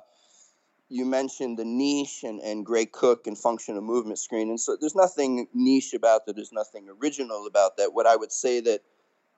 [0.89, 4.49] you mentioned the niche and, and Gray Cook and functional movement screen.
[4.49, 6.37] And so there's nothing niche about that.
[6.37, 7.93] There's nothing original about that.
[7.93, 8.81] What I would say that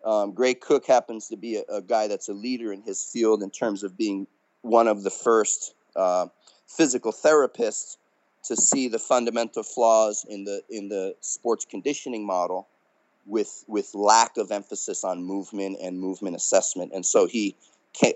[0.05, 3.42] um, Gray Cook happens to be a, a, guy that's a leader in his field
[3.42, 4.26] in terms of being
[4.62, 6.28] one of the first uh,
[6.66, 7.96] physical therapists
[8.44, 12.66] to see the fundamental flaws in the in the sports conditioning model
[13.26, 16.92] with with lack of emphasis on movement and movement assessment.
[16.94, 17.57] And so he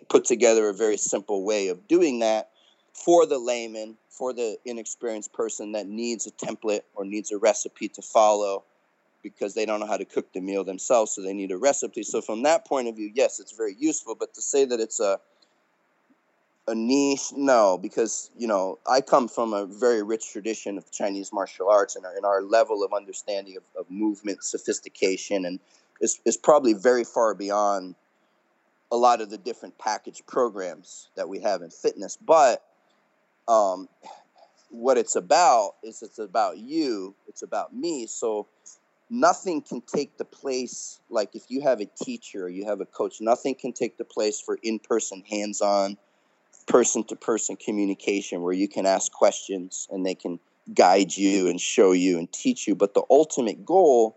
[0.09, 2.49] put together a very simple way of doing that
[2.95, 7.88] for the layman, for the inexperienced person that needs a template or needs a recipe
[7.88, 8.64] to follow
[9.22, 12.03] because they don't know how to cook the meal themselves, so they need a recipe.
[12.03, 14.14] So from that point of view, yes, it's very useful.
[14.14, 15.18] But to say that it's a
[16.66, 21.32] a niche, no, because you know I come from a very rich tradition of Chinese
[21.32, 25.59] martial arts, and our, and our level of understanding of, of movement, sophistication, and
[26.01, 27.95] is is probably very far beyond
[28.92, 32.16] a lot of the different package programs that we have in fitness.
[32.16, 32.62] But
[33.49, 33.88] um,
[34.70, 38.07] what it's about is it's about you, it's about me.
[38.07, 38.49] So
[39.09, 42.86] nothing can take the place, like if you have a teacher or you have a
[42.86, 45.97] coach, nothing can take the place for in person, hands on,
[46.66, 50.40] person to person communication where you can ask questions and they can
[50.72, 52.74] guide you and show you and teach you.
[52.74, 54.16] But the ultimate goal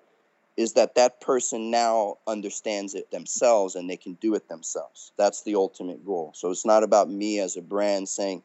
[0.55, 5.11] is that that person now understands it themselves and they can do it themselves.
[5.17, 6.31] That's the ultimate goal.
[6.35, 8.41] So it's not about me as a brand saying,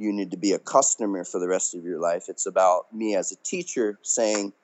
[0.00, 2.24] you need to be a customer for the rest of your life.
[2.28, 4.54] It's about me as a teacher saying,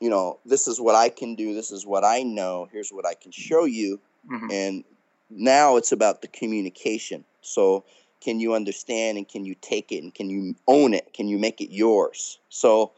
[0.00, 3.06] you know, this is what I can do, this is what I know, here's what
[3.06, 4.00] I can show you.
[4.32, 4.50] Mm-hmm.
[4.50, 4.84] And
[5.28, 7.22] now it's about the communication.
[7.42, 7.84] So,
[8.22, 11.12] can you understand and can you take it and can you own it?
[11.12, 12.38] Can you make it yours?
[12.48, 12.92] So,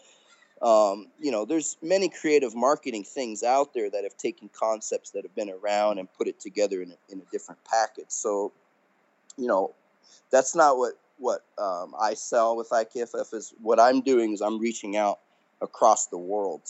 [0.63, 5.25] um, you know, there's many creative marketing things out there that have taken concepts that
[5.25, 8.11] have been around and put it together in a, in a different package.
[8.11, 8.53] So,
[9.37, 9.75] you know,
[10.31, 14.59] that's not what what um, I sell with IKFF is what I'm doing is I'm
[14.59, 15.19] reaching out
[15.61, 16.63] across the world,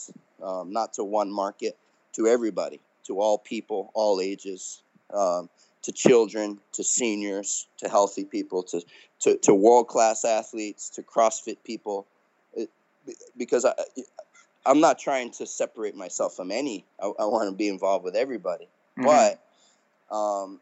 [0.43, 1.77] um, not to one market,
[2.13, 4.81] to everybody, to all people, all ages,
[5.13, 5.49] um,
[5.83, 8.81] to children, to seniors, to healthy people, to
[9.21, 12.07] to, to world class athletes, to CrossFit people,
[12.53, 12.69] it,
[13.37, 13.73] because I.
[14.65, 16.85] I'm not trying to separate myself from any.
[17.01, 18.67] I, I want to be involved with everybody.
[18.99, 19.05] Mm-hmm.
[19.05, 20.59] But um,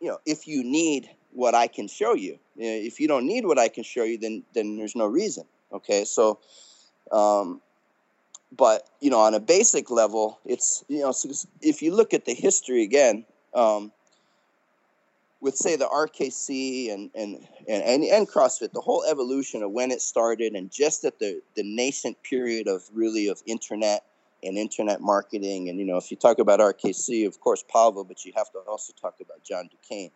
[0.00, 2.38] you know, if you need what I can show you.
[2.56, 5.44] If you don't need what I can show you, then then there's no reason.
[5.72, 6.38] Okay, so,
[7.12, 7.60] um,
[8.56, 11.12] but you know, on a basic level, it's you know,
[11.62, 13.24] if you look at the history again,
[13.54, 13.92] um,
[15.40, 20.02] with say the RKC and, and and and CrossFit, the whole evolution of when it
[20.02, 24.04] started, and just at the the nascent period of really of internet
[24.42, 28.24] and internet marketing, and you know, if you talk about RKC, of course Pavel, but
[28.24, 30.10] you have to also talk about John Du Cane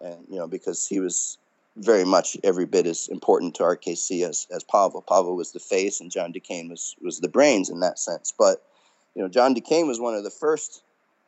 [0.00, 1.38] and you know because he was
[1.76, 5.02] very much every bit as important to RKC as, as Pavel.
[5.02, 8.32] Pavel was the face, and John Du Cane was was the brains in that sense.
[8.36, 8.62] But
[9.14, 10.82] you know, John Du Cane was one of the first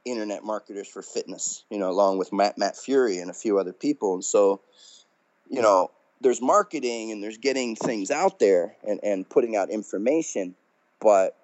[0.04, 3.72] internet marketers for fitness, you know, along with Matt Matt Furey and a few other
[3.72, 4.14] people.
[4.14, 4.60] And so,
[5.48, 10.54] you know, there's marketing and there's getting things out there and, and putting out information,
[11.00, 11.36] but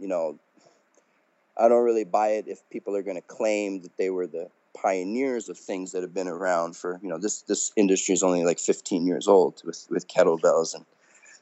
[0.00, 0.38] you know,
[1.58, 4.48] I don't really buy it if people are going to claim that they were the
[4.76, 8.44] pioneers of things that have been around for you know this this industry is only
[8.44, 10.84] like 15 years old with with kettlebells and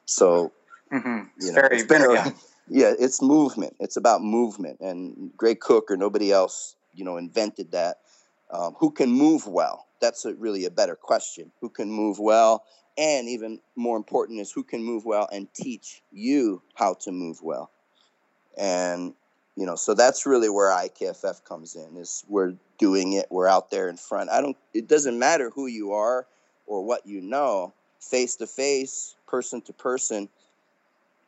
[0.04, 0.52] so
[0.92, 1.22] Mm-hmm.
[1.40, 2.34] you know very, it's been very a,
[2.68, 3.74] yeah it's movement.
[3.80, 4.80] It's about movement.
[4.80, 7.98] And Gray Cook or nobody else you know invented that.
[8.50, 9.86] Um, who can move well?
[10.02, 11.50] That's a, really a better question.
[11.62, 12.64] Who can move well?
[12.98, 17.40] And even more important is who can move well and teach you how to move
[17.42, 17.70] well.
[18.58, 19.14] And
[19.56, 23.70] you know so that's really where ikff comes in is we're doing it we're out
[23.70, 24.30] there in front.
[24.30, 26.26] I don't it doesn't matter who you are
[26.66, 30.28] or what you know face to face person to person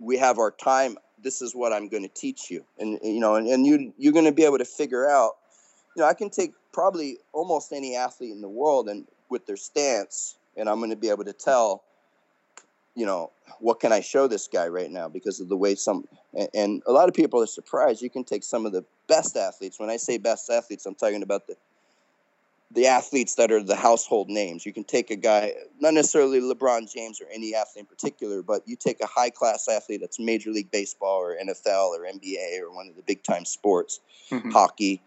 [0.01, 0.99] we have our time.
[1.23, 2.65] This is what i'm going to teach you.
[2.79, 5.33] And you know and, and you you're going to be able to figure out
[5.97, 9.57] you know i can take probably almost any athlete in the world and with their
[9.57, 11.83] stance and i'm going to be able to tell
[12.95, 13.31] you know
[13.61, 16.05] what can i show this guy right now because of the way some
[16.55, 18.03] and, a lot of people are surprised.
[18.03, 19.79] You can take some of the best athletes.
[19.79, 21.57] When i say best athletes i'm talking about the
[22.71, 24.67] the athletes that are the household names.
[24.67, 28.63] You can take a guy not necessarily lebron james or any athlete in particular but
[28.67, 32.75] you take a high class athlete that's major league baseball or nfl or nba or
[32.75, 34.53] one of the big time sports Mhm.
[34.53, 35.03] hockey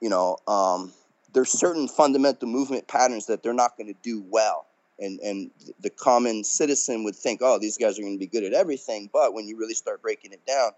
[0.00, 0.92] you know um,
[1.34, 4.67] there's certain fundamental movement patterns that they're not going to do well
[4.98, 8.44] and and the common citizen would think oh these guys are going to be good
[8.44, 10.70] at everything but when you really start breaking it down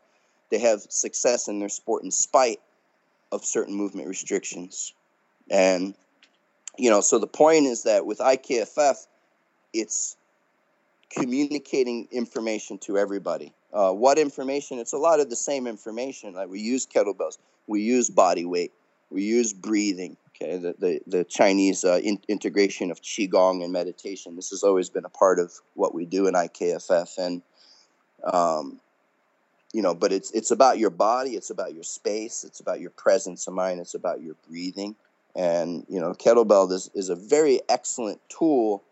[0.51, 2.61] they have success in their sport in spite
[3.33, 4.93] of certain movement restrictions.
[5.49, 5.95] And
[6.77, 9.07] you know so the point is that with ikff
[9.73, 10.17] it's
[11.11, 13.53] communicating information to everybody.
[13.73, 14.79] Uh, what information?
[14.79, 16.35] It's a lot of the same information.
[16.35, 18.73] Like we use kettlebells we use body weight
[19.11, 24.37] we use breathing okay the, the, the chinese uh, in, integration of qigong and meditation.
[24.37, 27.43] This has always been a part of what we do in ikff and
[28.25, 28.81] um,
[29.73, 32.91] you know but it's it's about your body it's about your space it's about your
[32.91, 34.97] presence of mind it's about your breathing.
[35.37, 38.83] And you know kettlebell is, is a very excellent tool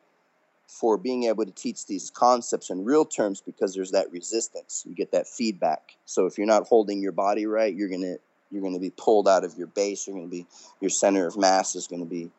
[0.69, 4.85] for being able to teach these concepts in real terms because there's that resistance.
[4.87, 5.97] You get that feedback.
[6.05, 8.19] So if you're not holding your body right you're going to
[8.51, 10.47] you're going to be pulled out of your base you're going to be
[10.81, 12.31] your center of mass is going to be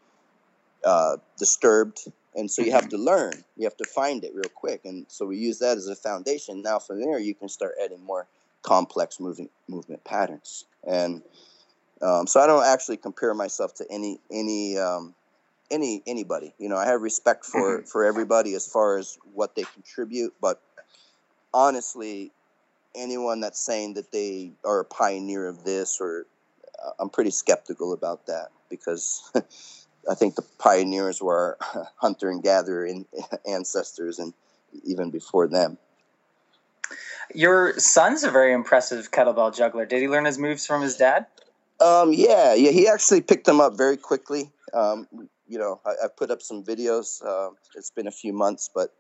[0.84, 2.08] uh, disturbed.
[2.36, 3.34] And so you have to learn.
[3.58, 4.82] You have to find it real quick.
[4.86, 6.62] And so we use that as a foundation.
[6.62, 8.28] Now from there you can start adding more
[8.62, 10.66] complex moving movement patterns.
[10.88, 11.22] And
[12.02, 15.16] um, so i don't actually compare myself to any any um,
[15.70, 16.54] any anybody.
[16.58, 20.34] You know i have respect for for everybody as far as what they contribute.
[20.40, 20.62] But
[21.54, 22.32] honestly
[22.96, 26.26] anyone that's saying that they are a pioneer of this or
[26.84, 29.32] uh, i'm pretty skeptical about that because
[30.10, 31.58] i think the pioneers were
[31.98, 33.06] hunter and gatherer in,
[33.48, 34.34] ancestors and
[34.84, 35.78] even before them
[37.34, 39.86] Your son's a very impressive kettlebell juggler.
[39.86, 41.28] Did he learn his moves from his dad?
[41.80, 44.52] Um, yeah, yeah, he actually picked them up very quickly.
[44.74, 45.08] Um,
[45.48, 47.24] you know, I, I've put up some videos.
[47.26, 48.94] Um, it's been a few months, but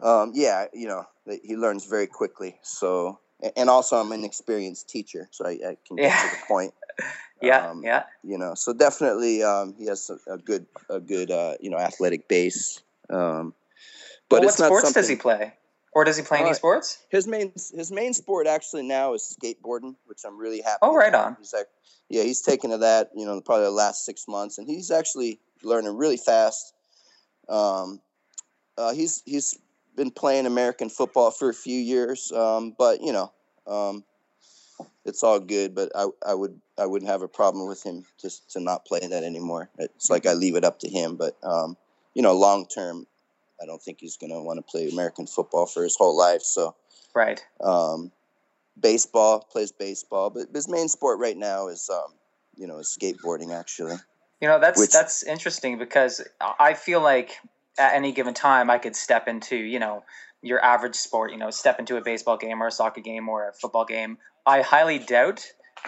[0.00, 1.04] um, yeah, you know,
[1.44, 2.58] he learns very quickly.
[2.62, 3.18] So,
[3.56, 6.22] and also, I'm an experienced teacher, so I, I can get Yeah.
[6.22, 6.74] to the point.
[7.40, 8.02] Yeah, Um, yeah.
[8.24, 11.78] You know, so definitely, um, he has a, a good, a good, uh, you know,
[11.78, 12.82] athletic base.
[13.08, 13.54] Um,
[14.28, 15.52] but well, what it's not sports does he play?
[15.92, 16.98] Or does he play any Uh, sports?
[17.10, 20.78] his main his main sport actually now is skateboarding, which I'm really happy.
[20.82, 21.26] Oh, right about.
[21.26, 21.36] on.
[21.38, 21.68] He's like,
[22.08, 23.10] yeah, he's taken to that.
[23.14, 26.74] You know, probably the last six months, and he's actually learning really fast.
[27.48, 28.00] Um,
[28.76, 29.56] uh, he's he's
[29.98, 33.30] been playing American football for a few years, um, but you know,
[33.66, 34.04] um,
[35.04, 35.74] it's all good.
[35.74, 39.00] But I I would I wouldn't have a problem with him just to not play
[39.00, 39.68] that anymore.
[39.76, 41.16] It's like I leave it up to him.
[41.16, 41.76] But um,
[42.14, 43.06] you know, long term,
[43.60, 46.42] I don't think he's going to want to play American football for his whole life.
[46.42, 46.74] So
[47.14, 47.44] Right.
[47.60, 48.12] um,
[48.80, 52.14] baseball plays baseball, but his main sport right now is um,
[52.56, 53.96] you know is skateboarding actually.
[54.40, 57.40] You know, that's Which- that's interesting because I feel like
[57.78, 60.04] at any given time I could step into, you know,
[60.42, 63.48] your average sport, you know, step into a baseball game or a soccer game or
[63.48, 64.18] a football game.
[64.46, 65.46] I highly doubt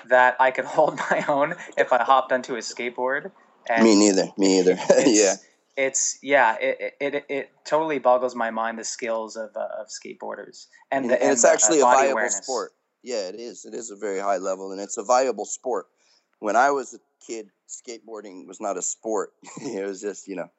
[0.09, 3.31] that I could hold my own if I hopped onto a skateboard.
[3.69, 4.29] And me neither.
[4.37, 4.79] Me either.
[5.07, 5.35] yeah.
[5.77, 10.67] It's yeah, it, it it totally boggles my mind the skills of uh, of skateboarders
[10.91, 12.37] and, And, the, and it's the, uh, actually a viable awareness.
[12.37, 12.73] sport.
[13.03, 13.65] Yeah, it is.
[13.65, 15.87] It is a very high level, and it's a viable sport.
[16.39, 19.31] When I was a kid, skateboarding was not a sport.
[19.63, 20.51] it was just you know,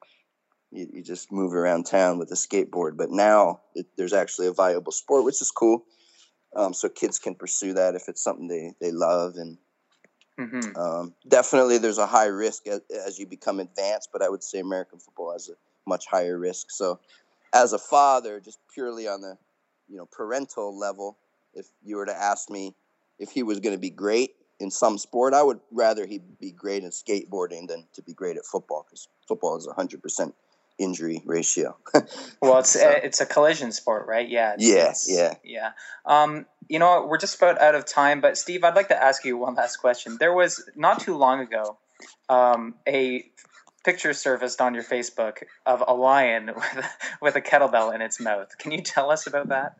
[0.72, 2.96] you, you just move around town with a skateboard.
[2.96, 5.84] But now it, there's actually a viable sport, which is cool.
[6.54, 9.58] Um, so kids can pursue that if it's something they, they love and
[10.38, 10.76] Mm-hmm.
[10.76, 14.60] Um, definitely, there's a high risk as, as, you become advanced, but I would say
[14.60, 15.52] American football has a
[15.86, 16.70] much higher risk.
[16.70, 17.00] So,
[17.52, 19.36] as a father, just purely on the
[19.88, 21.18] you know parental level,
[21.54, 22.74] if you were to ask me
[23.18, 26.50] if he was going to be great in some sport, I would rather he be
[26.50, 30.32] great in skateboarding than to be great at football because football is 100%
[30.78, 31.76] injury ratio.
[32.42, 32.88] well, it's so.
[32.88, 34.28] it's a collision sport, right?
[34.28, 34.56] Yeah.
[34.58, 35.06] Yes.
[35.08, 35.34] yeah.
[35.44, 35.72] Yeah.
[36.04, 39.24] Um, you know, we're just about out of time, but Steve, I'd like to ask
[39.24, 40.16] you one last question.
[40.18, 41.78] There was not too long ago
[42.28, 43.24] um, a
[43.84, 46.86] picture surfaced on your Facebook of a lion with,
[47.20, 48.56] with a kettlebell in its mouth.
[48.58, 49.76] Can you tell us about that?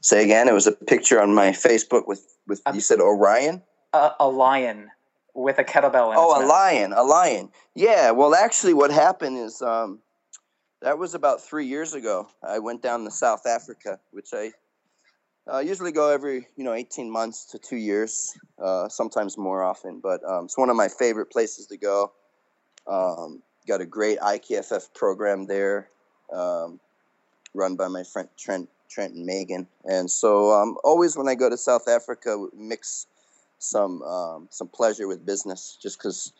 [0.00, 0.48] Say again.
[0.48, 3.62] It was a picture on my Facebook with with you said Orion.
[3.92, 4.88] A, a lion
[5.34, 6.12] with a kettlebell.
[6.16, 7.50] oh, a lion, a lion.
[7.74, 8.10] Yeah.
[8.10, 10.00] Well, actually, what happened is um,
[10.80, 12.28] that was about three years ago.
[12.42, 14.52] I went down to South Africa, which I
[15.50, 20.00] uh, usually go every you know 18 months to two years, uh, sometimes more often.
[20.00, 22.12] But um, it's one of my favorite places to go.
[22.86, 25.88] Um, got a great IKFF program there,
[26.32, 26.80] um,
[27.54, 29.66] run by my friend Trent Trent and Megan.
[29.84, 33.06] And so um, always when I go to South Africa, mix
[33.62, 36.32] some um, some pleasure with business, just because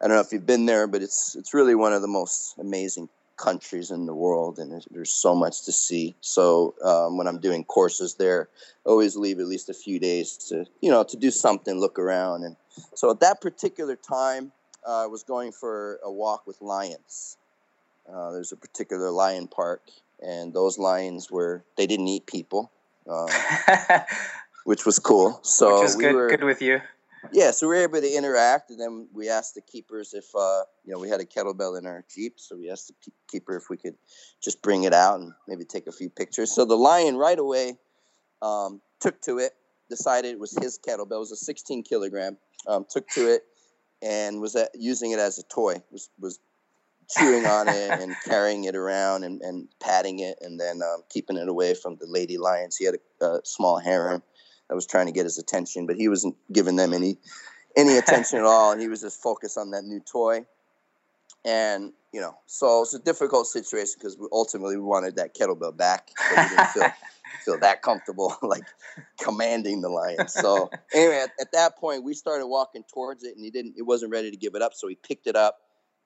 [0.00, 2.58] I don't know if you've been there, but it's it's really one of the most
[2.58, 6.14] amazing countries in the world, and there's, so much to see.
[6.20, 8.48] So um, when I'm doing courses there,
[8.86, 11.98] I always leave at least a few days to you know to do something, look
[11.98, 12.56] around, and
[12.94, 14.52] so at that particular time,
[14.86, 17.36] uh, I was going for a walk with lions.
[18.10, 19.82] Uh, there's a particular lion park,
[20.20, 22.70] and those lions were they didn't eat people,
[23.08, 23.28] um,
[24.64, 25.40] which was cool.
[25.42, 26.80] So which is we good, were, good with you.
[27.32, 30.62] Yeah, so we were able to interact, and then we asked the keepers if uh,
[30.84, 33.68] you know we had a kettlebell in our jeep, so we asked the keeper if
[33.68, 33.94] we could
[34.42, 36.54] just bring it out and maybe take a few pictures.
[36.54, 37.76] So the lion right away
[38.40, 39.52] um, took to it,
[39.90, 41.16] decided it was his kettlebell.
[41.16, 42.38] It was a 16 kilogram.
[42.66, 43.44] Um, took to it
[44.02, 45.82] and was at, using it as a toy.
[45.90, 46.38] Was was
[47.18, 51.36] chewing on it and carrying it around and, and patting it and then um, keeping
[51.36, 52.76] it away from the lady lions.
[52.76, 54.22] He had a, a, small heron
[54.70, 57.18] that was trying to get his attention, but he wasn't giving them any
[57.76, 60.46] any attention at all, and he was just focused on that new toy.
[61.44, 65.76] And you know, so it's a difficult situation because we ultimately we wanted that kettlebell
[65.76, 66.92] back, but we didn't feel
[67.44, 68.62] feel that comfortable like
[69.20, 70.28] commanding the lion.
[70.28, 73.74] So anyway, at, at that point, we started walking towards it, and he didn't.
[73.76, 75.58] It wasn't ready to give it up, so he picked it up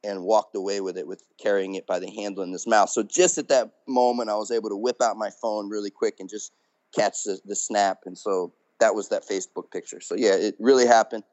[0.02, 2.88] and walked away with it with carrying it by the handle in his mouth.
[2.88, 6.16] So just at that moment, I was able to whip out my phone really quick
[6.20, 6.52] and just
[6.94, 8.00] catch the, the snap.
[8.06, 10.00] And so that was that Facebook picture.
[10.00, 11.24] So yeah, it really happened.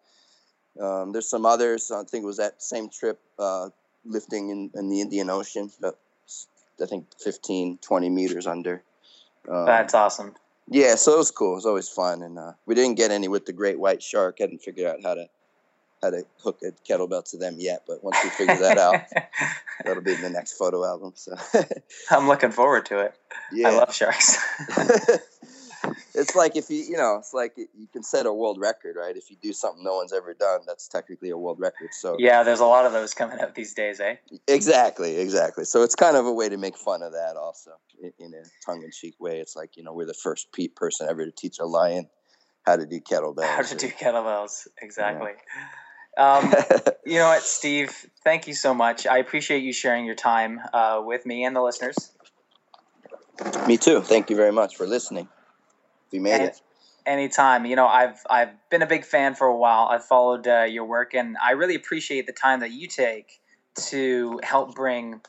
[0.80, 1.92] Um, there's some others.
[1.92, 3.70] I think it was that same trip uh,
[4.06, 5.98] lifting in, in, the Indian Ocean, about,
[6.82, 8.84] I think 15, 20 meters under.
[9.50, 10.36] Um, That's awesome.
[10.70, 11.54] Yeah, so it was cool.
[11.54, 14.38] It was always fun, and uh, we didn't get any with the great white shark.
[14.40, 15.28] I hadn't figured out how to
[16.02, 19.02] how to hook a kettlebell to them yet, but once we figure that out,
[19.86, 21.14] that'll be in the next photo album.
[21.16, 21.36] So
[22.10, 23.16] I'm looking forward to it.
[23.54, 23.68] Yeah.
[23.68, 24.38] I love sharks.
[26.22, 29.18] it's like if you you know it's like you can set a world record right
[29.18, 32.44] if you do something no one's ever done that's technically a world record so yeah
[32.44, 34.16] there's a lot of those coming up these days eh
[34.48, 37.72] exactly exactly so it's kind of a way to make fun of that also
[38.02, 41.32] in, in a tongue-in-cheek way it's like you know we're the first person ever to
[41.32, 42.08] teach a lion
[42.64, 45.64] how to do kettlebells how to do kettlebells exactly yeah.
[46.18, 46.54] Um,
[47.06, 47.90] you know what, Steve?
[48.26, 49.08] Thank you so much.
[49.08, 52.12] I appreciate you sharing your time uh, with me and the listeners.
[53.66, 54.02] Me too.
[54.02, 55.30] Thank you very much for listening.
[56.12, 56.62] We made Any, it.
[57.06, 57.66] Anytime.
[57.66, 59.88] You know, I've I've been a big fan for a while.
[59.88, 63.42] I've followed uh, your work, and I really appreciate the time that you take
[63.90, 65.22] to help bring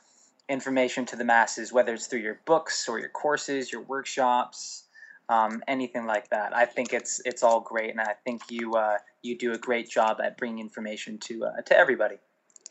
[0.49, 4.85] information to the masses, whether it's through your books or your courses, your workshops,
[5.29, 6.55] um, anything like that.
[6.55, 9.89] I think it's it's all great, and I think you uh, you do a great
[9.89, 12.17] job at bringing information to uh, to everybody.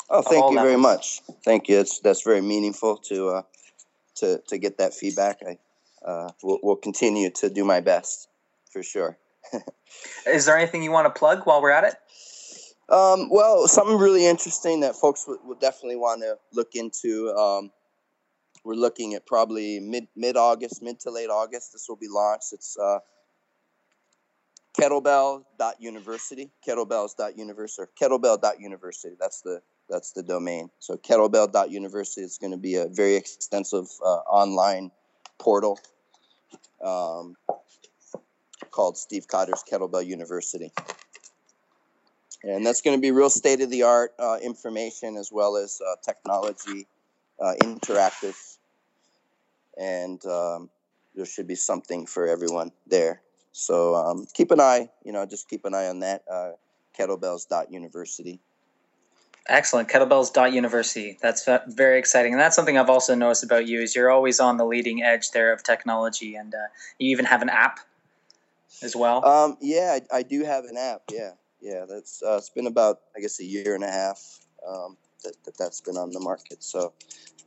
[0.10, 0.62] Oh, thank you levels.
[0.62, 1.22] very much.
[1.44, 1.80] Thank you.
[1.80, 3.42] It's that's very meaningful to uh,
[4.16, 5.40] to to get that feedback.
[5.48, 5.58] I
[6.06, 8.28] uh, will will continue to do my best
[8.72, 9.18] for sure.
[10.28, 11.96] Is there anything you want to plug while we're at it?
[12.90, 17.30] Um, well, something really interesting that folks would, would definitely want to look into.
[17.32, 17.72] Um,
[18.64, 21.74] we're looking at probably mid mid August, mid to late August.
[21.74, 22.54] This will be launched.
[22.54, 23.00] It's uh,
[24.80, 29.16] kettlebell.university, kettlebells.university, or kettlebell.university.
[29.20, 30.70] That's the that's the domain.
[30.80, 34.92] So kettlebell.university is going to be a very extensive uh, online
[35.40, 35.80] portal
[36.84, 37.36] um,
[38.72, 40.72] called Steve Cotter's Kettlebell University.
[42.44, 45.80] And that's going to be real state of the art uh, information as well as
[45.80, 46.88] uh, technology,
[47.40, 48.36] uh, interactive,
[49.78, 50.70] and um,
[51.16, 53.22] there should be something for everyone there.
[53.52, 56.24] So um, keep an eye, you know, just keep an eye on that.
[56.32, 56.52] Uh,
[56.98, 58.40] kettlebells.university.
[59.48, 59.90] Excellent.
[59.90, 61.18] Kettlebells.university.
[61.22, 62.34] That's very exciting.
[62.34, 65.32] And that's something I've also noticed about you is you're always on the leading edge
[65.32, 66.36] there of technology.
[66.36, 66.68] And uh,
[67.00, 67.80] you even have an app
[68.84, 69.26] as well.
[69.26, 71.02] Um, yeah, I, I, do have an app.
[71.12, 71.32] Yeah.
[71.60, 71.86] Yeah.
[71.90, 75.58] That's, uh, it's been about, I guess, a year and a half um, that, that
[75.58, 76.64] that's been on the market.
[76.64, 76.94] So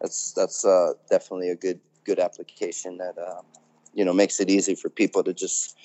[0.01, 3.43] that's, that's uh, definitely a good, good application that, uh,
[3.95, 5.77] you know, makes it easy for people to just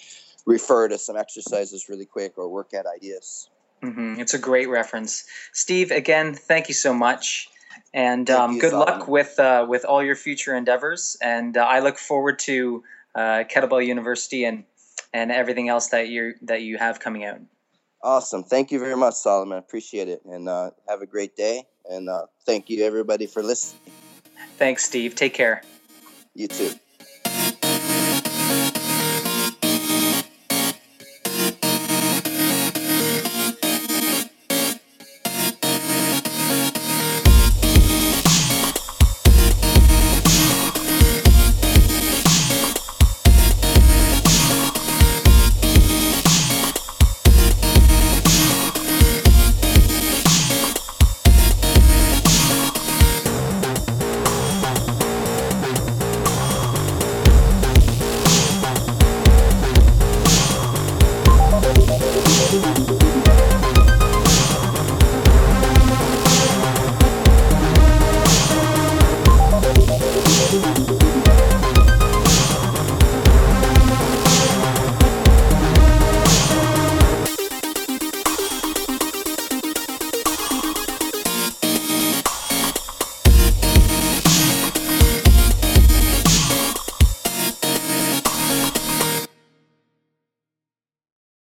[0.47, 3.49] refer to some exercises really quick or work at ideas.
[3.83, 4.19] Mm-hmm.
[4.19, 5.91] It's a great reference, Steve.
[5.91, 7.49] Again, thank you so much,
[7.93, 11.17] and um, you, good luck with uh, with all your future endeavors.
[11.21, 12.83] And uh, I look forward to
[13.15, 14.65] uh, Kettlebell University and
[15.13, 17.39] and everything else that you that you have coming out.
[18.01, 18.43] Awesome.
[18.43, 19.57] Thank you very much, Solomon.
[19.57, 21.63] Appreciate it, and uh, have a great day.
[21.89, 23.81] And uh, thank you everybody for listening.
[24.57, 25.15] Thanks, Steve.
[25.15, 25.63] Take care.
[26.35, 26.71] You too.